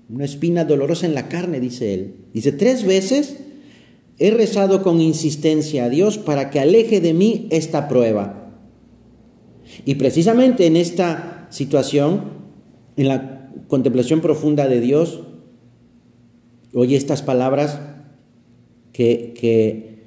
Una 0.09 0.25
espina 0.25 0.65
dolorosa 0.65 1.07
en 1.07 1.15
la 1.15 1.29
carne, 1.29 1.61
dice 1.61 1.93
él. 1.93 2.15
Dice, 2.33 2.53
tres 2.53 2.85
veces 2.85 3.37
He 4.21 4.31
rezado 4.31 4.83
con 4.83 5.00
insistencia 5.00 5.87
a 5.87 5.89
Dios 5.89 6.19
para 6.19 6.50
que 6.50 6.61
aleje 6.61 7.00
de 7.00 7.15
mí 7.15 7.49
esta 7.50 7.89
prueba. 7.89 8.53
Y 9.87 9.95
precisamente 9.95 10.67
en 10.67 10.77
esta 10.77 11.49
situación, 11.50 12.25
en 12.99 13.09
la 13.09 13.39
contemplación 13.69 14.21
profunda 14.21 14.69
de 14.69 14.80
Dios, 14.80 15.21
oye 16.75 16.97
estas 16.97 17.23
palabras 17.23 17.80
que, 18.92 19.35
que, 19.38 20.04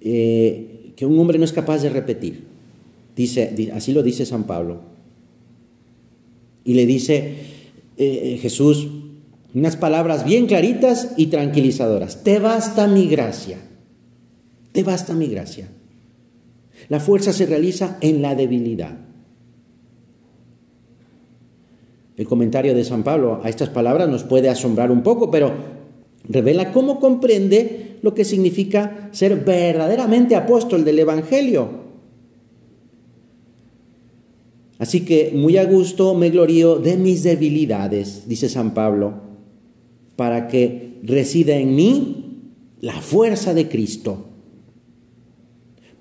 eh, 0.00 0.92
que 0.96 1.06
un 1.06 1.18
hombre 1.18 1.38
no 1.38 1.44
es 1.44 1.52
capaz 1.52 1.82
de 1.82 1.90
repetir. 1.90 2.44
Dice, 3.16 3.70
así 3.74 3.92
lo 3.92 4.02
dice 4.02 4.26
San 4.26 4.44
Pablo. 4.44 4.80
Y 6.64 6.74
le 6.74 6.86
dice 6.86 7.34
eh, 7.96 8.38
Jesús 8.40 8.88
unas 9.54 9.76
palabras 9.76 10.24
bien 10.24 10.46
claritas 10.46 11.12
y 11.16 11.26
tranquilizadoras. 11.26 12.24
Te 12.24 12.40
basta 12.40 12.88
mi 12.88 13.06
gracia. 13.06 13.58
Te 14.72 14.82
basta 14.82 15.14
mi 15.14 15.28
gracia. 15.28 15.68
La 16.88 16.98
fuerza 16.98 17.32
se 17.32 17.46
realiza 17.46 17.98
en 18.00 18.20
la 18.20 18.34
debilidad. 18.34 18.98
El 22.16 22.26
comentario 22.26 22.74
de 22.74 22.84
San 22.84 23.02
Pablo 23.02 23.40
a 23.42 23.48
estas 23.48 23.70
palabras 23.70 24.08
nos 24.08 24.22
puede 24.22 24.48
asombrar 24.48 24.90
un 24.90 25.02
poco, 25.02 25.30
pero 25.30 25.52
revela 26.28 26.72
cómo 26.72 27.00
comprende 27.00 27.96
lo 28.02 28.14
que 28.14 28.24
significa 28.24 29.08
ser 29.12 29.44
verdaderamente 29.44 30.36
apóstol 30.36 30.84
del 30.84 30.98
Evangelio. 31.00 31.84
Así 34.78 35.04
que 35.04 35.32
muy 35.34 35.56
a 35.56 35.64
gusto 35.64 36.14
me 36.14 36.30
glorío 36.30 36.76
de 36.76 36.96
mis 36.96 37.22
debilidades, 37.22 38.28
dice 38.28 38.48
San 38.48 38.74
Pablo, 38.74 39.14
para 40.16 40.46
que 40.48 41.00
resida 41.02 41.56
en 41.56 41.74
mí 41.74 42.50
la 42.80 43.00
fuerza 43.00 43.54
de 43.54 43.68
Cristo. 43.68 44.26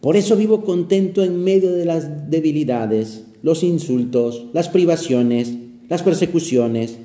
Por 0.02 0.18
eso 0.18 0.36
vivo 0.36 0.64
contento 0.64 1.24
en 1.24 1.44
medio 1.44 1.72
de 1.72 1.86
las 1.86 2.30
debilidades, 2.30 3.24
los 3.42 3.64
insultos, 3.64 4.48
las 4.52 4.68
privaciones, 4.70 5.54
las 5.94 6.02
persecuciones, 6.02 6.98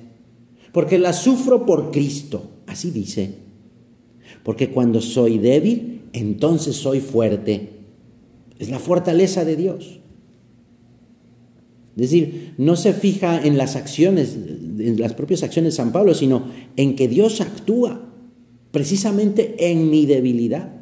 porque 0.73 0.99
las 0.99 1.23
sufro 1.23 1.66
por 1.66 1.90
Cristo, 1.90 2.50
así 2.66 2.90
dice. 2.90 3.35
Porque 4.42 4.71
cuando 4.71 5.02
soy 5.02 5.37
débil, 5.37 6.04
entonces 6.14 6.76
soy 6.76 7.00
fuerte. 7.00 7.68
Es 8.59 8.71
la 8.71 8.78
fortaleza 8.78 9.45
de 9.45 9.57
Dios. 9.57 10.00
Es 11.97 12.00
decir, 12.00 12.54
no 12.57 12.76
se 12.76 12.95
fija 12.95 13.45
en 13.45 13.59
las 13.59 13.76
acciones, 13.76 14.35
en 14.78 14.99
las 14.99 15.12
propias 15.12 15.42
acciones 15.42 15.75
de 15.75 15.76
San 15.76 15.92
Pablo, 15.92 16.14
sino 16.14 16.47
en 16.76 16.97
que 16.97 17.09
Dios 17.09 17.42
actúa 17.42 18.09
precisamente 18.71 19.71
en 19.71 19.90
mi 19.90 20.07
debilidad. 20.07 20.73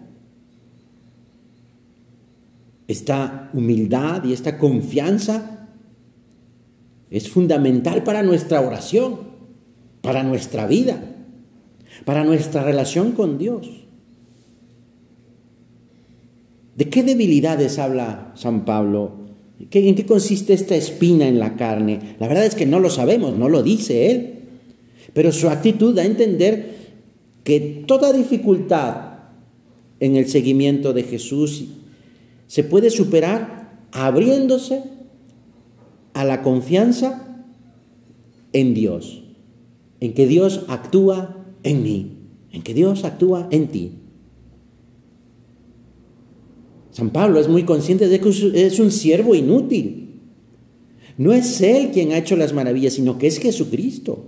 Esta 2.86 3.50
humildad 3.52 4.22
y 4.22 4.32
esta 4.32 4.58
confianza 4.58 5.55
es 7.10 7.28
fundamental 7.28 8.02
para 8.02 8.22
nuestra 8.22 8.60
oración, 8.60 9.20
para 10.02 10.22
nuestra 10.22 10.66
vida, 10.66 11.02
para 12.04 12.24
nuestra 12.24 12.62
relación 12.62 13.12
con 13.12 13.38
Dios. 13.38 13.68
¿De 16.76 16.88
qué 16.88 17.02
debilidades 17.02 17.78
habla 17.78 18.32
San 18.34 18.64
Pablo? 18.64 19.26
¿En 19.58 19.94
qué 19.94 20.06
consiste 20.06 20.52
esta 20.52 20.76
espina 20.76 21.26
en 21.26 21.38
la 21.38 21.56
carne? 21.56 22.16
La 22.20 22.28
verdad 22.28 22.44
es 22.44 22.54
que 22.54 22.66
no 22.66 22.80
lo 22.80 22.90
sabemos, 22.90 23.36
no 23.36 23.48
lo 23.48 23.62
dice 23.62 24.10
él. 24.10 24.32
Pero 25.14 25.32
su 25.32 25.48
actitud 25.48 25.94
da 25.94 26.02
a 26.02 26.06
entender 26.06 26.76
que 27.42 27.84
toda 27.86 28.12
dificultad 28.12 29.14
en 30.00 30.16
el 30.16 30.28
seguimiento 30.28 30.92
de 30.92 31.04
Jesús 31.04 31.64
se 32.46 32.64
puede 32.64 32.90
superar 32.90 33.80
abriéndose 33.92 34.82
a 36.16 36.24
la 36.24 36.42
confianza 36.42 37.44
en 38.52 38.74
Dios, 38.74 39.22
en 40.00 40.14
que 40.14 40.26
Dios 40.26 40.64
actúa 40.68 41.44
en 41.62 41.82
mí, 41.82 42.16
en 42.52 42.62
que 42.62 42.74
Dios 42.74 43.04
actúa 43.04 43.48
en 43.50 43.68
ti. 43.68 43.92
San 46.90 47.10
Pablo 47.10 47.38
es 47.38 47.48
muy 47.48 47.64
consciente 47.64 48.08
de 48.08 48.20
que 48.20 48.30
es 48.66 48.80
un 48.80 48.90
siervo 48.90 49.34
inútil. 49.34 50.20
No 51.18 51.32
es 51.32 51.60
Él 51.60 51.90
quien 51.92 52.12
ha 52.12 52.18
hecho 52.18 52.36
las 52.36 52.54
maravillas, 52.54 52.94
sino 52.94 53.18
que 53.18 53.26
es 53.26 53.38
Jesucristo. 53.38 54.24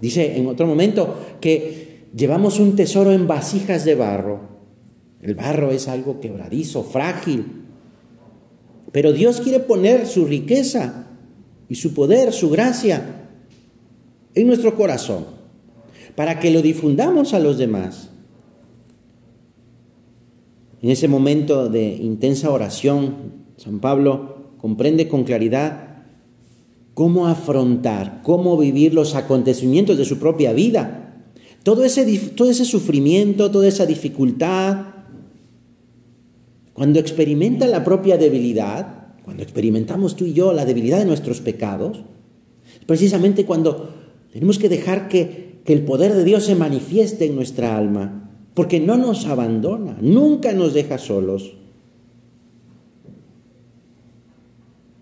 Dice 0.00 0.38
en 0.38 0.46
otro 0.46 0.66
momento 0.66 1.14
que 1.40 2.06
llevamos 2.16 2.58
un 2.58 2.74
tesoro 2.74 3.12
en 3.12 3.26
vasijas 3.26 3.84
de 3.84 3.94
barro 3.94 4.58
el 5.20 5.34
barro 5.34 5.70
es 5.70 5.88
algo 5.88 6.20
quebradizo, 6.20 6.84
frágil. 6.84 7.44
Pero 8.98 9.12
Dios 9.12 9.40
quiere 9.40 9.60
poner 9.60 10.08
su 10.08 10.26
riqueza 10.26 11.06
y 11.68 11.76
su 11.76 11.94
poder, 11.94 12.32
su 12.32 12.50
gracia 12.50 13.28
en 14.34 14.48
nuestro 14.48 14.74
corazón, 14.74 15.24
para 16.16 16.40
que 16.40 16.50
lo 16.50 16.62
difundamos 16.62 17.32
a 17.32 17.38
los 17.38 17.58
demás. 17.58 18.10
En 20.82 20.90
ese 20.90 21.06
momento 21.06 21.68
de 21.68 21.94
intensa 21.94 22.50
oración, 22.50 23.44
San 23.56 23.78
Pablo 23.78 24.54
comprende 24.58 25.06
con 25.06 25.22
claridad 25.22 26.02
cómo 26.92 27.28
afrontar, 27.28 28.22
cómo 28.24 28.56
vivir 28.58 28.94
los 28.94 29.14
acontecimientos 29.14 29.96
de 29.96 30.06
su 30.06 30.18
propia 30.18 30.52
vida. 30.52 31.22
Todo 31.62 31.84
ese, 31.84 32.04
todo 32.34 32.50
ese 32.50 32.64
sufrimiento, 32.64 33.52
toda 33.52 33.68
esa 33.68 33.86
dificultad, 33.86 34.97
cuando 36.78 37.00
experimenta 37.00 37.66
la 37.66 37.82
propia 37.82 38.16
debilidad, 38.18 39.08
cuando 39.24 39.42
experimentamos 39.42 40.14
tú 40.14 40.26
y 40.26 40.32
yo 40.32 40.52
la 40.52 40.64
debilidad 40.64 41.00
de 41.00 41.06
nuestros 41.06 41.40
pecados, 41.40 42.04
precisamente 42.86 43.44
cuando 43.44 43.90
tenemos 44.32 44.60
que 44.60 44.68
dejar 44.68 45.08
que, 45.08 45.58
que 45.64 45.72
el 45.72 45.82
poder 45.82 46.14
de 46.14 46.22
Dios 46.22 46.44
se 46.44 46.54
manifieste 46.54 47.24
en 47.26 47.34
nuestra 47.34 47.76
alma, 47.76 48.30
porque 48.54 48.78
no 48.78 48.96
nos 48.96 49.26
abandona, 49.26 49.98
nunca 50.00 50.52
nos 50.52 50.72
deja 50.72 50.98
solos. 50.98 51.54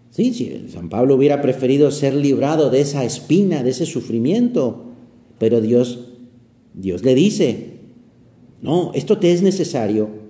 Sí, 0.09 0.33
sí, 0.33 0.69
San 0.73 0.89
Pablo 0.89 1.15
hubiera 1.15 1.43
preferido 1.43 1.91
ser 1.91 2.15
librado 2.15 2.71
de 2.71 2.81
esa 2.81 3.05
espina, 3.05 3.63
de 3.63 3.69
ese 3.69 3.85
sufrimiento, 3.85 4.87
pero 5.39 5.61
Dios, 5.61 6.09
Dios 6.73 7.05
le 7.05 7.15
dice, 7.15 7.81
no, 8.63 8.93
esto 8.95 9.19
te 9.19 9.35
es 9.35 9.43
necesario 9.43 10.25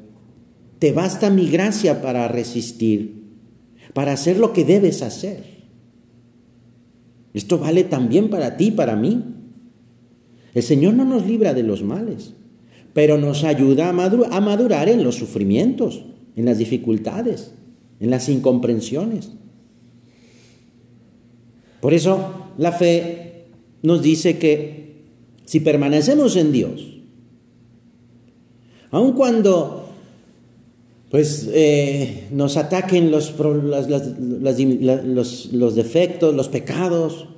te 0.78 0.92
basta 0.92 1.30
mi 1.30 1.48
gracia 1.48 2.02
para 2.02 2.28
resistir, 2.28 3.22
para 3.94 4.12
hacer 4.12 4.38
lo 4.38 4.52
que 4.52 4.64
debes 4.64 5.02
hacer. 5.02 5.56
Esto 7.32 7.58
vale 7.58 7.84
también 7.84 8.30
para 8.30 8.56
ti, 8.56 8.70
para 8.70 8.96
mí. 8.96 9.22
El 10.54 10.62
Señor 10.62 10.94
no 10.94 11.04
nos 11.04 11.26
libra 11.26 11.54
de 11.54 11.62
los 11.62 11.82
males, 11.82 12.34
pero 12.92 13.18
nos 13.18 13.44
ayuda 13.44 13.90
a 13.90 14.40
madurar 14.40 14.88
en 14.88 15.04
los 15.04 15.16
sufrimientos, 15.16 16.04
en 16.34 16.46
las 16.46 16.58
dificultades, 16.58 17.52
en 18.00 18.10
las 18.10 18.28
incomprensiones. 18.28 19.32
Por 21.80 21.94
eso 21.94 22.50
la 22.58 22.72
fe 22.72 23.48
nos 23.82 24.02
dice 24.02 24.38
que 24.38 25.04
si 25.44 25.60
permanecemos 25.60 26.36
en 26.36 26.52
Dios, 26.52 27.00
aun 28.90 29.12
cuando 29.12 29.86
pues 31.10 31.48
eh, 31.52 32.26
nos 32.32 32.56
ataquen 32.56 33.10
los, 33.10 33.34
los, 35.52 35.74
defectos, 35.74 36.34
los 36.34 36.48
pecados, 36.48 37.28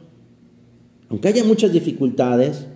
aunque 1.09 1.29
haya 1.29 1.45
muchas 1.45 1.73
dificultades, 1.73 2.67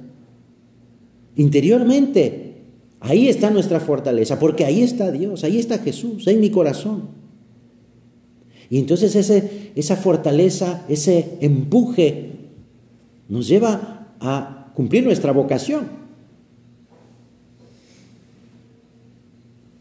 interiormente, 1.37 2.63
ahí 3.01 3.29
está 3.29 3.51
nuestra 3.51 3.81
fortaleza, 3.81 4.39
porque 4.39 4.65
ahí 4.65 4.83
está 4.83 5.11
Dios, 5.11 5.45
ahí 5.45 5.59
está 5.59 5.79
Jesús, 5.79 6.27
en 6.27 6.41
mi 6.41 6.51
corazón. 6.51 7.23
Y 8.69 8.79
entonces 8.79 9.17
ese, 9.17 9.73
esa 9.75 9.97
fortaleza, 9.97 10.85
ese 10.89 11.39
empuje, 11.41 12.33
nos 13.29 13.49
lleva 13.49 14.15
a 14.21 14.73
cumplir 14.75 15.05
nuestra 15.05 15.33
vocación. 15.33 16.02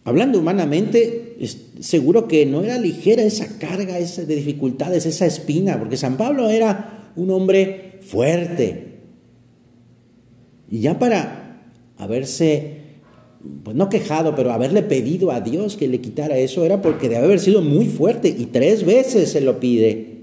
Hablando 0.03 0.39
humanamente, 0.39 1.37
seguro 1.79 2.27
que 2.27 2.45
no 2.45 2.63
era 2.63 2.79
ligera 2.79 3.21
esa 3.23 3.59
carga 3.59 3.99
esa 3.99 4.23
de 4.23 4.35
dificultades, 4.35 5.05
esa 5.05 5.27
espina, 5.27 5.77
porque 5.77 5.97
San 5.97 6.17
Pablo 6.17 6.49
era 6.49 7.11
un 7.15 7.29
hombre 7.29 7.99
fuerte. 8.01 8.99
Y 10.71 10.79
ya 10.79 10.97
para 10.97 11.61
haberse, 11.97 12.77
pues 13.63 13.75
no 13.75 13.89
quejado, 13.89 14.35
pero 14.35 14.51
haberle 14.51 14.81
pedido 14.81 15.31
a 15.31 15.39
Dios 15.39 15.77
que 15.77 15.87
le 15.87 16.01
quitara 16.01 16.37
eso, 16.37 16.65
era 16.65 16.81
porque 16.81 17.07
debe 17.07 17.25
haber 17.25 17.39
sido 17.39 17.61
muy 17.61 17.85
fuerte 17.85 18.29
y 18.29 18.47
tres 18.47 18.83
veces 18.85 19.29
se 19.29 19.41
lo 19.41 19.59
pide. 19.59 20.21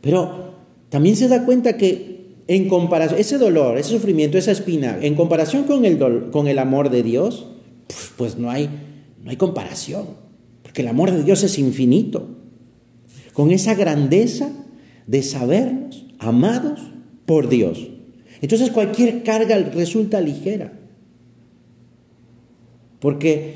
Pero 0.00 0.54
también 0.88 1.16
se 1.16 1.28
da 1.28 1.44
cuenta 1.44 1.76
que 1.76 2.19
en 2.50 2.68
comparación, 2.68 3.20
ese 3.20 3.38
dolor, 3.38 3.78
ese 3.78 3.90
sufrimiento, 3.90 4.36
esa 4.36 4.50
espina, 4.50 4.98
en 5.00 5.14
comparación 5.14 5.62
con 5.62 5.84
el, 5.84 6.30
con 6.32 6.48
el 6.48 6.58
amor 6.58 6.90
de 6.90 7.04
Dios, 7.04 7.46
pues 8.16 8.38
no 8.38 8.50
hay, 8.50 8.68
no 9.22 9.30
hay 9.30 9.36
comparación, 9.36 10.06
porque 10.64 10.82
el 10.82 10.88
amor 10.88 11.12
de 11.12 11.22
Dios 11.22 11.44
es 11.44 11.60
infinito. 11.60 12.26
Con 13.34 13.52
esa 13.52 13.76
grandeza 13.76 14.50
de 15.06 15.22
sabernos 15.22 16.06
amados 16.18 16.80
por 17.24 17.48
Dios. 17.48 17.86
Entonces 18.42 18.72
cualquier 18.72 19.22
carga 19.22 19.56
resulta 19.56 20.20
ligera, 20.20 20.72
porque 22.98 23.54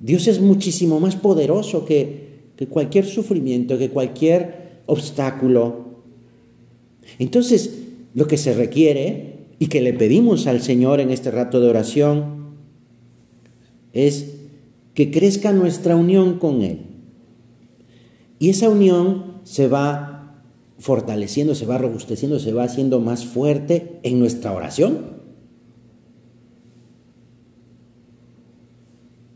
Dios 0.00 0.26
es 0.26 0.40
muchísimo 0.40 0.98
más 0.98 1.14
poderoso 1.14 1.84
que, 1.84 2.40
que 2.56 2.66
cualquier 2.66 3.06
sufrimiento, 3.06 3.78
que 3.78 3.90
cualquier 3.90 4.80
obstáculo. 4.86 5.86
Entonces, 7.20 7.84
lo 8.14 8.26
que 8.26 8.36
se 8.36 8.54
requiere 8.54 9.38
y 9.58 9.66
que 9.66 9.80
le 9.80 9.92
pedimos 9.92 10.46
al 10.46 10.62
Señor 10.62 11.00
en 11.00 11.10
este 11.10 11.30
rato 11.30 11.60
de 11.60 11.68
oración 11.68 12.56
es 13.92 14.34
que 14.94 15.10
crezca 15.10 15.52
nuestra 15.52 15.96
unión 15.96 16.38
con 16.38 16.62
Él. 16.62 16.80
Y 18.38 18.50
esa 18.50 18.68
unión 18.68 19.40
se 19.44 19.68
va 19.68 20.42
fortaleciendo, 20.78 21.54
se 21.54 21.66
va 21.66 21.78
robusteciendo, 21.78 22.38
se 22.38 22.52
va 22.52 22.64
haciendo 22.64 23.00
más 23.00 23.26
fuerte 23.26 23.98
en 24.02 24.20
nuestra 24.20 24.52
oración. 24.52 25.18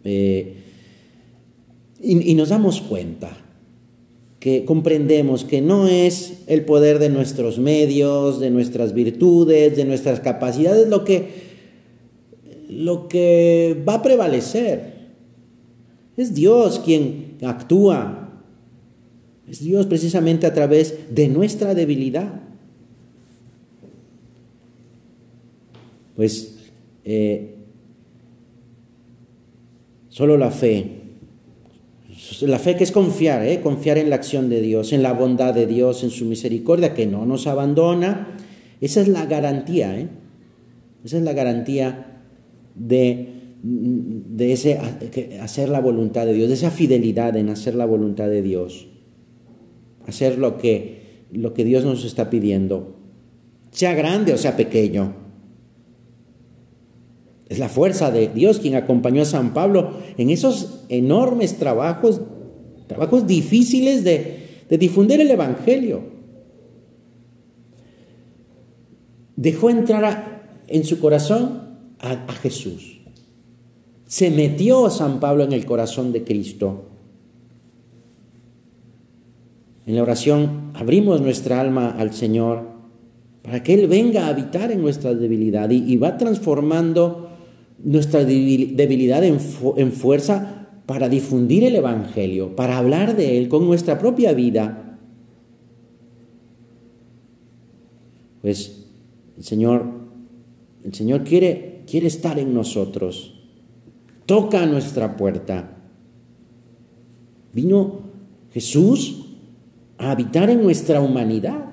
Eh, 0.05 0.57
y, 2.01 2.31
y 2.31 2.35
nos 2.35 2.49
damos 2.49 2.81
cuenta 2.81 3.42
que 4.43 4.65
comprendemos 4.65 5.45
que 5.45 5.61
no 5.61 5.87
es 5.87 6.43
el 6.49 6.65
poder 6.65 6.99
de 6.99 7.11
nuestros 7.11 7.61
medios, 7.61 8.41
de 8.41 8.51
nuestras 8.51 8.93
virtudes, 8.93 9.77
de 9.77 9.85
nuestras 9.85 10.19
capacidades 10.19 10.89
lo 10.89 11.05
que, 11.05 11.29
lo 12.69 13.07
que 13.07 13.81
va 13.89 13.95
a 13.95 14.03
prevalecer. 14.03 14.95
Es 16.17 16.35
Dios 16.35 16.81
quien 16.85 17.37
actúa. 17.41 18.43
Es 19.49 19.61
Dios 19.61 19.87
precisamente 19.87 20.49
a 20.49 20.53
través 20.53 21.15
de 21.15 21.29
nuestra 21.29 21.77
debilidad. 21.77 22.41
Pues 26.17 26.57
eh, 27.05 27.55
solo 30.09 30.37
la 30.37 30.51
fe 30.51 31.02
la 32.43 32.59
fe 32.59 32.77
que 32.77 32.85
es 32.85 32.93
confiar, 32.93 33.47
¿eh? 33.47 33.61
confiar 33.61 33.99
en 33.99 34.11
la 34.11 34.17
acción 34.17 34.49
de 34.49 34.61
Dios, 34.61 34.93
en 34.93 35.03
la 35.03 35.13
bondad 35.13 35.55
de 35.55 35.67
Dios, 35.67 36.05
en 36.05 36.11
su 36.11 36.25
misericordia, 36.25 36.95
que 36.95 37.07
no 37.07 37.27
nos 37.27 37.47
abandona. 37.47 38.29
Esa 38.81 39.01
es 39.01 39.09
la 39.09 39.27
garantía, 39.27 39.99
¿eh? 39.99 40.09
Esa 41.05 41.19
es 41.19 41.23
la 41.25 41.33
garantía 41.33 42.23
de, 42.75 43.29
de 43.63 44.53
ese, 44.53 44.79
hacer 45.41 45.69
la 45.69 45.81
voluntad 45.81 46.27
de 46.27 46.35
Dios, 46.35 46.49
de 46.49 46.55
esa 46.55 46.71
fidelidad 46.71 47.37
en 47.37 47.49
hacer 47.49 47.75
la 47.75 47.87
voluntad 47.87 48.29
de 48.29 48.43
Dios. 48.43 48.89
Hacer 50.07 50.39
lo 50.39 50.59
que, 50.59 51.27
lo 51.33 51.55
que 51.55 51.65
Dios 51.65 51.85
nos 51.85 52.05
está 52.05 52.31
pidiendo, 52.31 52.97
sea 53.71 53.95
grande 53.95 54.33
o 54.33 54.39
sea 54.39 54.57
pequeño. 54.57 55.22
Es 57.53 57.59
la 57.59 57.69
fuerza 57.69 58.11
de 58.11 58.29
Dios 58.29 58.61
quien 58.61 58.77
acompañó 58.77 59.21
a 59.21 59.27
San 59.27 59.53
Pablo 59.53 59.91
en 60.17 60.31
esos 60.31 60.85
enormes 60.89 61.59
trabajos, 61.59 62.23
trabajos 62.87 63.27
difíciles 63.27 64.05
de, 64.05 64.39
difundir 64.71 65.21
el 65.21 65.31
Evangelio. 65.31 66.01
Dejó 69.37 69.69
entrar 69.69 70.63
en 70.67 70.85
su 70.85 70.99
corazón 70.99 71.77
a, 71.99 72.33
Jesús. 72.41 73.03
Se 74.07 74.31
metió 74.31 74.89
San 74.89 75.21
Pablo 75.21 75.45
en 75.45 75.53
el 75.53 75.67
corazón 75.67 76.11
de 76.11 76.25
Cristo. 76.25 76.87
En 79.85 79.97
la 79.97 80.03
oración 80.05 80.71
abrimos 80.73 81.21
nuestra 81.21 81.61
alma 81.61 81.91
al 81.99 82.15
Señor 82.15 82.63
para 83.43 83.63
que 83.63 83.75
Él 83.75 83.89
venga 83.89 84.25
a 84.25 84.29
habitar 84.29 84.73
en 84.73 84.81
nuestra 84.81 85.13
debilidad 85.13 85.69
y 85.69 85.95
va 85.99 86.17
transformando 86.17 87.29
nuestra 87.85 88.25
debilidad 88.25 89.25
en, 89.25 89.93
fuerza 89.93 90.69
para 90.87 91.09
difundir 91.09 91.65
el 91.65 91.77
Evangelio, 91.77 92.55
para 92.55 92.79
hablar 92.79 93.17
de 93.17 93.39
Él 93.39 93.49
con 93.49 93.67
nuestra 93.67 93.99
propia 93.99 94.33
vida. 94.33 94.99
Pues 98.41 98.87
el 99.37 99.45
Señor, 99.45 99.85
el 100.85 100.95
Señor 100.95 101.25
quiere, 101.25 101.83
quiere 101.87 102.09
estar 102.09 102.39
en 102.39 102.55
nosotros. 102.55 103.41
Toca 104.27 104.67
nuestra 104.67 105.17
puerta. 105.17 105.79
Vino 107.53 108.01
Jesús 108.53 109.27
a 109.99 110.11
habitar 110.11 110.51
en 110.51 110.63
nuestra 110.63 111.01
humanidad. 111.01 111.71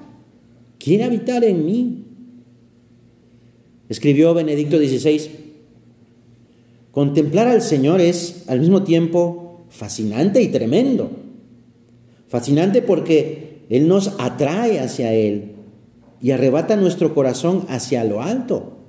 Quiere 0.78 1.04
habitar 1.04 1.44
en 1.44 1.66
mí. 1.66 2.06
Escribió 3.90 4.34
Benedicto 4.34 4.78
XVI, 4.78 5.49
Contemplar 7.00 7.48
al 7.48 7.62
Señor 7.62 8.02
es 8.02 8.44
al 8.48 8.60
mismo 8.60 8.84
tiempo 8.84 9.62
fascinante 9.70 10.42
y 10.42 10.50
tremendo. 10.50 11.10
Fascinante 12.28 12.82
porque 12.82 13.62
Él 13.70 13.88
nos 13.88 14.16
atrae 14.20 14.82
hacia 14.82 15.14
Él 15.14 15.54
y 16.22 16.32
arrebata 16.32 16.76
nuestro 16.76 17.16
corazón 17.16 17.64
hacia 17.70 18.04
lo 18.04 18.22
alto, 18.22 18.80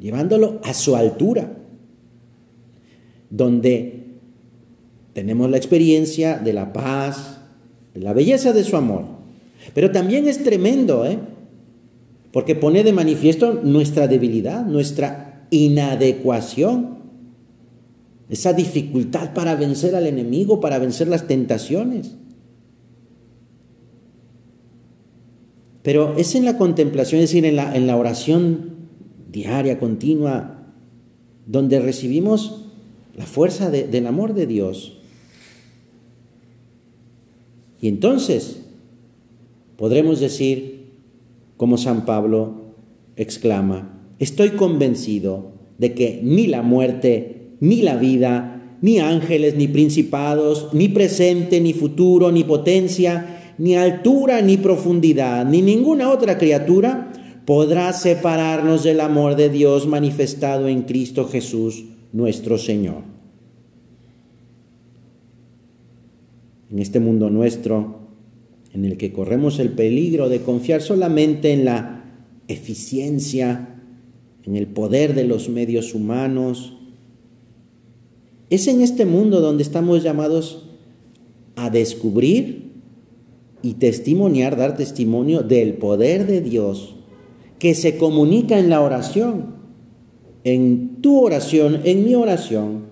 llevándolo 0.00 0.60
a 0.64 0.74
su 0.74 0.96
altura, 0.96 1.52
donde 3.30 4.16
tenemos 5.12 5.48
la 5.48 5.58
experiencia 5.58 6.38
de 6.38 6.52
la 6.52 6.72
paz, 6.72 7.38
de 7.94 8.00
la 8.00 8.14
belleza 8.14 8.52
de 8.52 8.64
su 8.64 8.76
amor. 8.76 9.04
Pero 9.74 9.92
también 9.92 10.26
es 10.26 10.42
tremendo, 10.42 11.06
¿eh? 11.06 11.20
porque 12.32 12.56
pone 12.56 12.82
de 12.82 12.92
manifiesto 12.92 13.60
nuestra 13.62 14.08
debilidad, 14.08 14.66
nuestra 14.66 15.46
inadecuación 15.50 16.97
esa 18.28 18.52
dificultad 18.52 19.32
para 19.32 19.54
vencer 19.54 19.94
al 19.94 20.06
enemigo, 20.06 20.60
para 20.60 20.78
vencer 20.78 21.08
las 21.08 21.26
tentaciones. 21.26 22.14
Pero 25.82 26.16
es 26.16 26.34
en 26.34 26.44
la 26.44 26.58
contemplación, 26.58 27.22
es 27.22 27.30
decir, 27.30 27.46
en 27.46 27.56
la, 27.56 27.74
en 27.74 27.86
la 27.86 27.96
oración 27.96 28.74
diaria, 29.30 29.78
continua, 29.78 30.72
donde 31.46 31.80
recibimos 31.80 32.66
la 33.16 33.24
fuerza 33.24 33.70
del 33.70 34.06
amor 34.06 34.34
de 34.34 34.46
Dios. 34.46 34.98
Y 37.80 37.88
entonces 37.88 38.60
podremos 39.76 40.20
decir, 40.20 40.90
como 41.56 41.78
San 41.78 42.04
Pablo 42.04 42.74
exclama, 43.16 43.98
estoy 44.18 44.50
convencido 44.50 45.52
de 45.78 45.94
que 45.94 46.20
ni 46.22 46.46
la 46.46 46.62
muerte 46.62 47.37
ni 47.60 47.82
la 47.82 47.96
vida, 47.96 48.76
ni 48.80 48.98
ángeles, 48.98 49.56
ni 49.56 49.68
principados, 49.68 50.68
ni 50.72 50.88
presente, 50.88 51.60
ni 51.60 51.72
futuro, 51.72 52.30
ni 52.30 52.44
potencia, 52.44 53.54
ni 53.58 53.76
altura, 53.76 54.40
ni 54.40 54.56
profundidad, 54.56 55.44
ni 55.44 55.62
ninguna 55.62 56.10
otra 56.10 56.38
criatura 56.38 57.12
podrá 57.44 57.92
separarnos 57.92 58.84
del 58.84 59.00
amor 59.00 59.34
de 59.34 59.48
Dios 59.48 59.86
manifestado 59.86 60.68
en 60.68 60.82
Cristo 60.82 61.26
Jesús, 61.26 61.84
nuestro 62.12 62.58
Señor. 62.58 63.02
En 66.70 66.78
este 66.78 67.00
mundo 67.00 67.30
nuestro, 67.30 68.00
en 68.74 68.84
el 68.84 68.96
que 68.98 69.12
corremos 69.12 69.58
el 69.58 69.70
peligro 69.70 70.28
de 70.28 70.42
confiar 70.42 70.82
solamente 70.82 71.52
en 71.52 71.64
la 71.64 72.04
eficiencia, 72.48 73.80
en 74.44 74.54
el 74.54 74.66
poder 74.66 75.14
de 75.14 75.24
los 75.24 75.48
medios 75.48 75.94
humanos, 75.94 76.77
es 78.50 78.66
en 78.66 78.80
este 78.80 79.04
mundo 79.04 79.40
donde 79.40 79.62
estamos 79.62 80.02
llamados 80.02 80.68
a 81.56 81.70
descubrir 81.70 82.72
y 83.62 83.74
testimoniar, 83.74 84.56
dar 84.56 84.76
testimonio 84.76 85.42
del 85.42 85.74
poder 85.74 86.26
de 86.26 86.40
Dios 86.40 86.96
que 87.58 87.74
se 87.74 87.98
comunica 87.98 88.58
en 88.58 88.70
la 88.70 88.80
oración, 88.80 89.56
en 90.44 91.00
tu 91.02 91.20
oración, 91.20 91.80
en 91.84 92.04
mi 92.04 92.14
oración, 92.14 92.86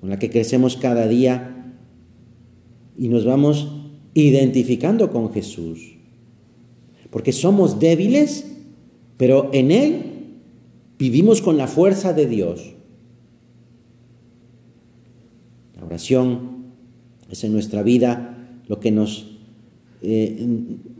con 0.00 0.10
la 0.10 0.18
que 0.18 0.30
crecemos 0.30 0.76
cada 0.76 1.06
día 1.06 1.74
y 2.98 3.08
nos 3.08 3.24
vamos 3.24 3.68
identificando 4.14 5.10
con 5.10 5.32
Jesús. 5.32 5.96
Porque 7.10 7.32
somos 7.32 7.78
débiles, 7.78 8.46
pero 9.16 9.50
en 9.52 9.70
Él 9.70 10.02
vivimos 10.98 11.40
con 11.40 11.56
la 11.56 11.68
fuerza 11.68 12.12
de 12.12 12.26
Dios. 12.26 12.74
Oración 15.84 16.64
es 17.30 17.44
en 17.44 17.52
nuestra 17.52 17.82
vida 17.82 18.36
lo 18.66 18.80
que 18.80 18.90
nos, 18.90 19.26
eh, 20.02 20.46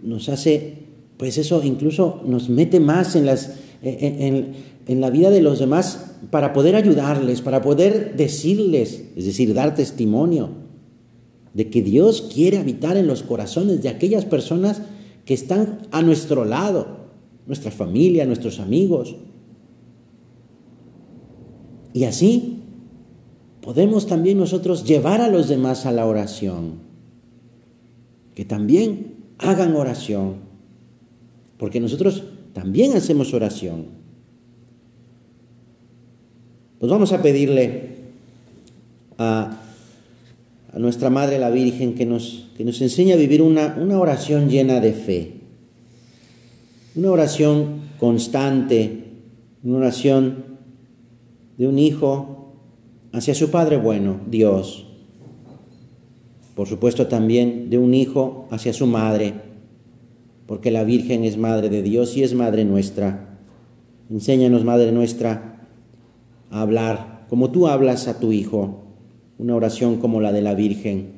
nos 0.02 0.28
hace, 0.28 0.84
pues 1.16 1.38
eso 1.38 1.62
incluso 1.64 2.22
nos 2.26 2.48
mete 2.48 2.80
más 2.80 3.16
en, 3.16 3.26
las, 3.26 3.54
en, 3.82 5.00
la 5.00 5.10
vida 5.10 5.30
de 5.30 5.40
los 5.40 5.58
demás 5.58 6.16
para 6.30 6.52
poder 6.52 6.76
ayudarles, 6.76 7.40
para 7.40 7.62
poder 7.62 8.16
decirles, 8.16 9.04
es 9.16 9.26
decir, 9.26 9.54
dar 9.54 9.74
testimonio 9.74 10.50
de 11.54 11.70
que 11.70 11.82
Dios 11.82 12.30
quiere 12.32 12.58
habitar 12.58 12.96
en 12.96 13.06
los 13.06 13.22
corazones 13.22 13.82
de 13.82 13.88
aquellas 13.88 14.24
personas 14.24 14.82
que 15.24 15.34
están 15.34 15.80
a 15.92 16.02
nuestro 16.02 16.44
lado, 16.44 17.04
nuestra 17.46 17.70
familia, 17.70 18.26
nuestros 18.26 18.58
amigos. 18.58 19.16
Y 21.92 22.04
así 22.04 22.63
podemos 23.64 24.06
también 24.06 24.36
nosotros 24.36 24.84
llevar 24.84 25.22
a 25.22 25.28
los 25.28 25.48
demás 25.48 25.86
a 25.86 25.92
la 25.92 26.04
oración. 26.04 26.84
que 28.34 28.44
también 28.44 29.14
hagan 29.38 29.76
oración, 29.76 30.34
porque 31.56 31.80
nosotros 31.80 32.24
también 32.52 32.96
hacemos 32.96 33.32
oración. 33.32 33.86
Pues 36.80 36.90
vamos 36.90 37.12
a 37.12 37.22
pedirle 37.22 37.94
a, 39.18 39.60
nuestra 40.76 41.10
Madre 41.10 41.38
la 41.38 41.50
Virgen 41.50 41.94
que 41.94 42.04
nos, 42.04 42.48
que 42.56 42.64
nos 42.64 42.82
enseñe 42.82 43.12
a 43.12 43.16
vivir 43.16 43.40
una, 43.40 43.76
una 43.80 44.00
oración 44.00 44.50
llena 44.50 44.80
de 44.80 44.92
fe, 44.92 45.32
una 46.96 47.12
oración 47.12 47.82
constante, 48.00 49.04
una 49.62 49.78
oración 49.78 50.44
de 51.56 51.68
un 51.68 51.78
hijo 51.78 52.43
hacia 53.14 53.34
su 53.34 53.50
Padre 53.50 53.76
bueno, 53.76 54.20
Dios. 54.28 54.86
Por 56.56 56.68
supuesto 56.68 57.06
también 57.06 57.70
de 57.70 57.78
un 57.78 57.94
hijo 57.94 58.46
hacia 58.50 58.72
su 58.72 58.86
madre, 58.86 59.34
porque 60.46 60.70
la 60.70 60.84
Virgen 60.84 61.24
es 61.24 61.36
Madre 61.36 61.68
de 61.68 61.82
Dios 61.82 62.16
y 62.16 62.22
es 62.22 62.34
Madre 62.34 62.64
nuestra. 62.64 63.38
Enséñanos, 64.10 64.64
Madre 64.64 64.92
nuestra, 64.92 65.66
a 66.50 66.60
hablar 66.60 67.24
como 67.28 67.50
tú 67.50 67.68
hablas 67.68 68.06
a 68.08 68.20
tu 68.20 68.32
Hijo, 68.32 68.82
una 69.38 69.56
oración 69.56 69.96
como 69.96 70.20
la 70.20 70.32
de 70.32 70.42
la 70.42 70.54
Virgen, 70.54 71.12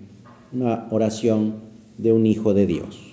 una 0.52 0.86
oración 0.90 1.56
de 1.98 2.12
un 2.12 2.26
Hijo 2.26 2.54
de 2.54 2.66
Dios. 2.66 3.05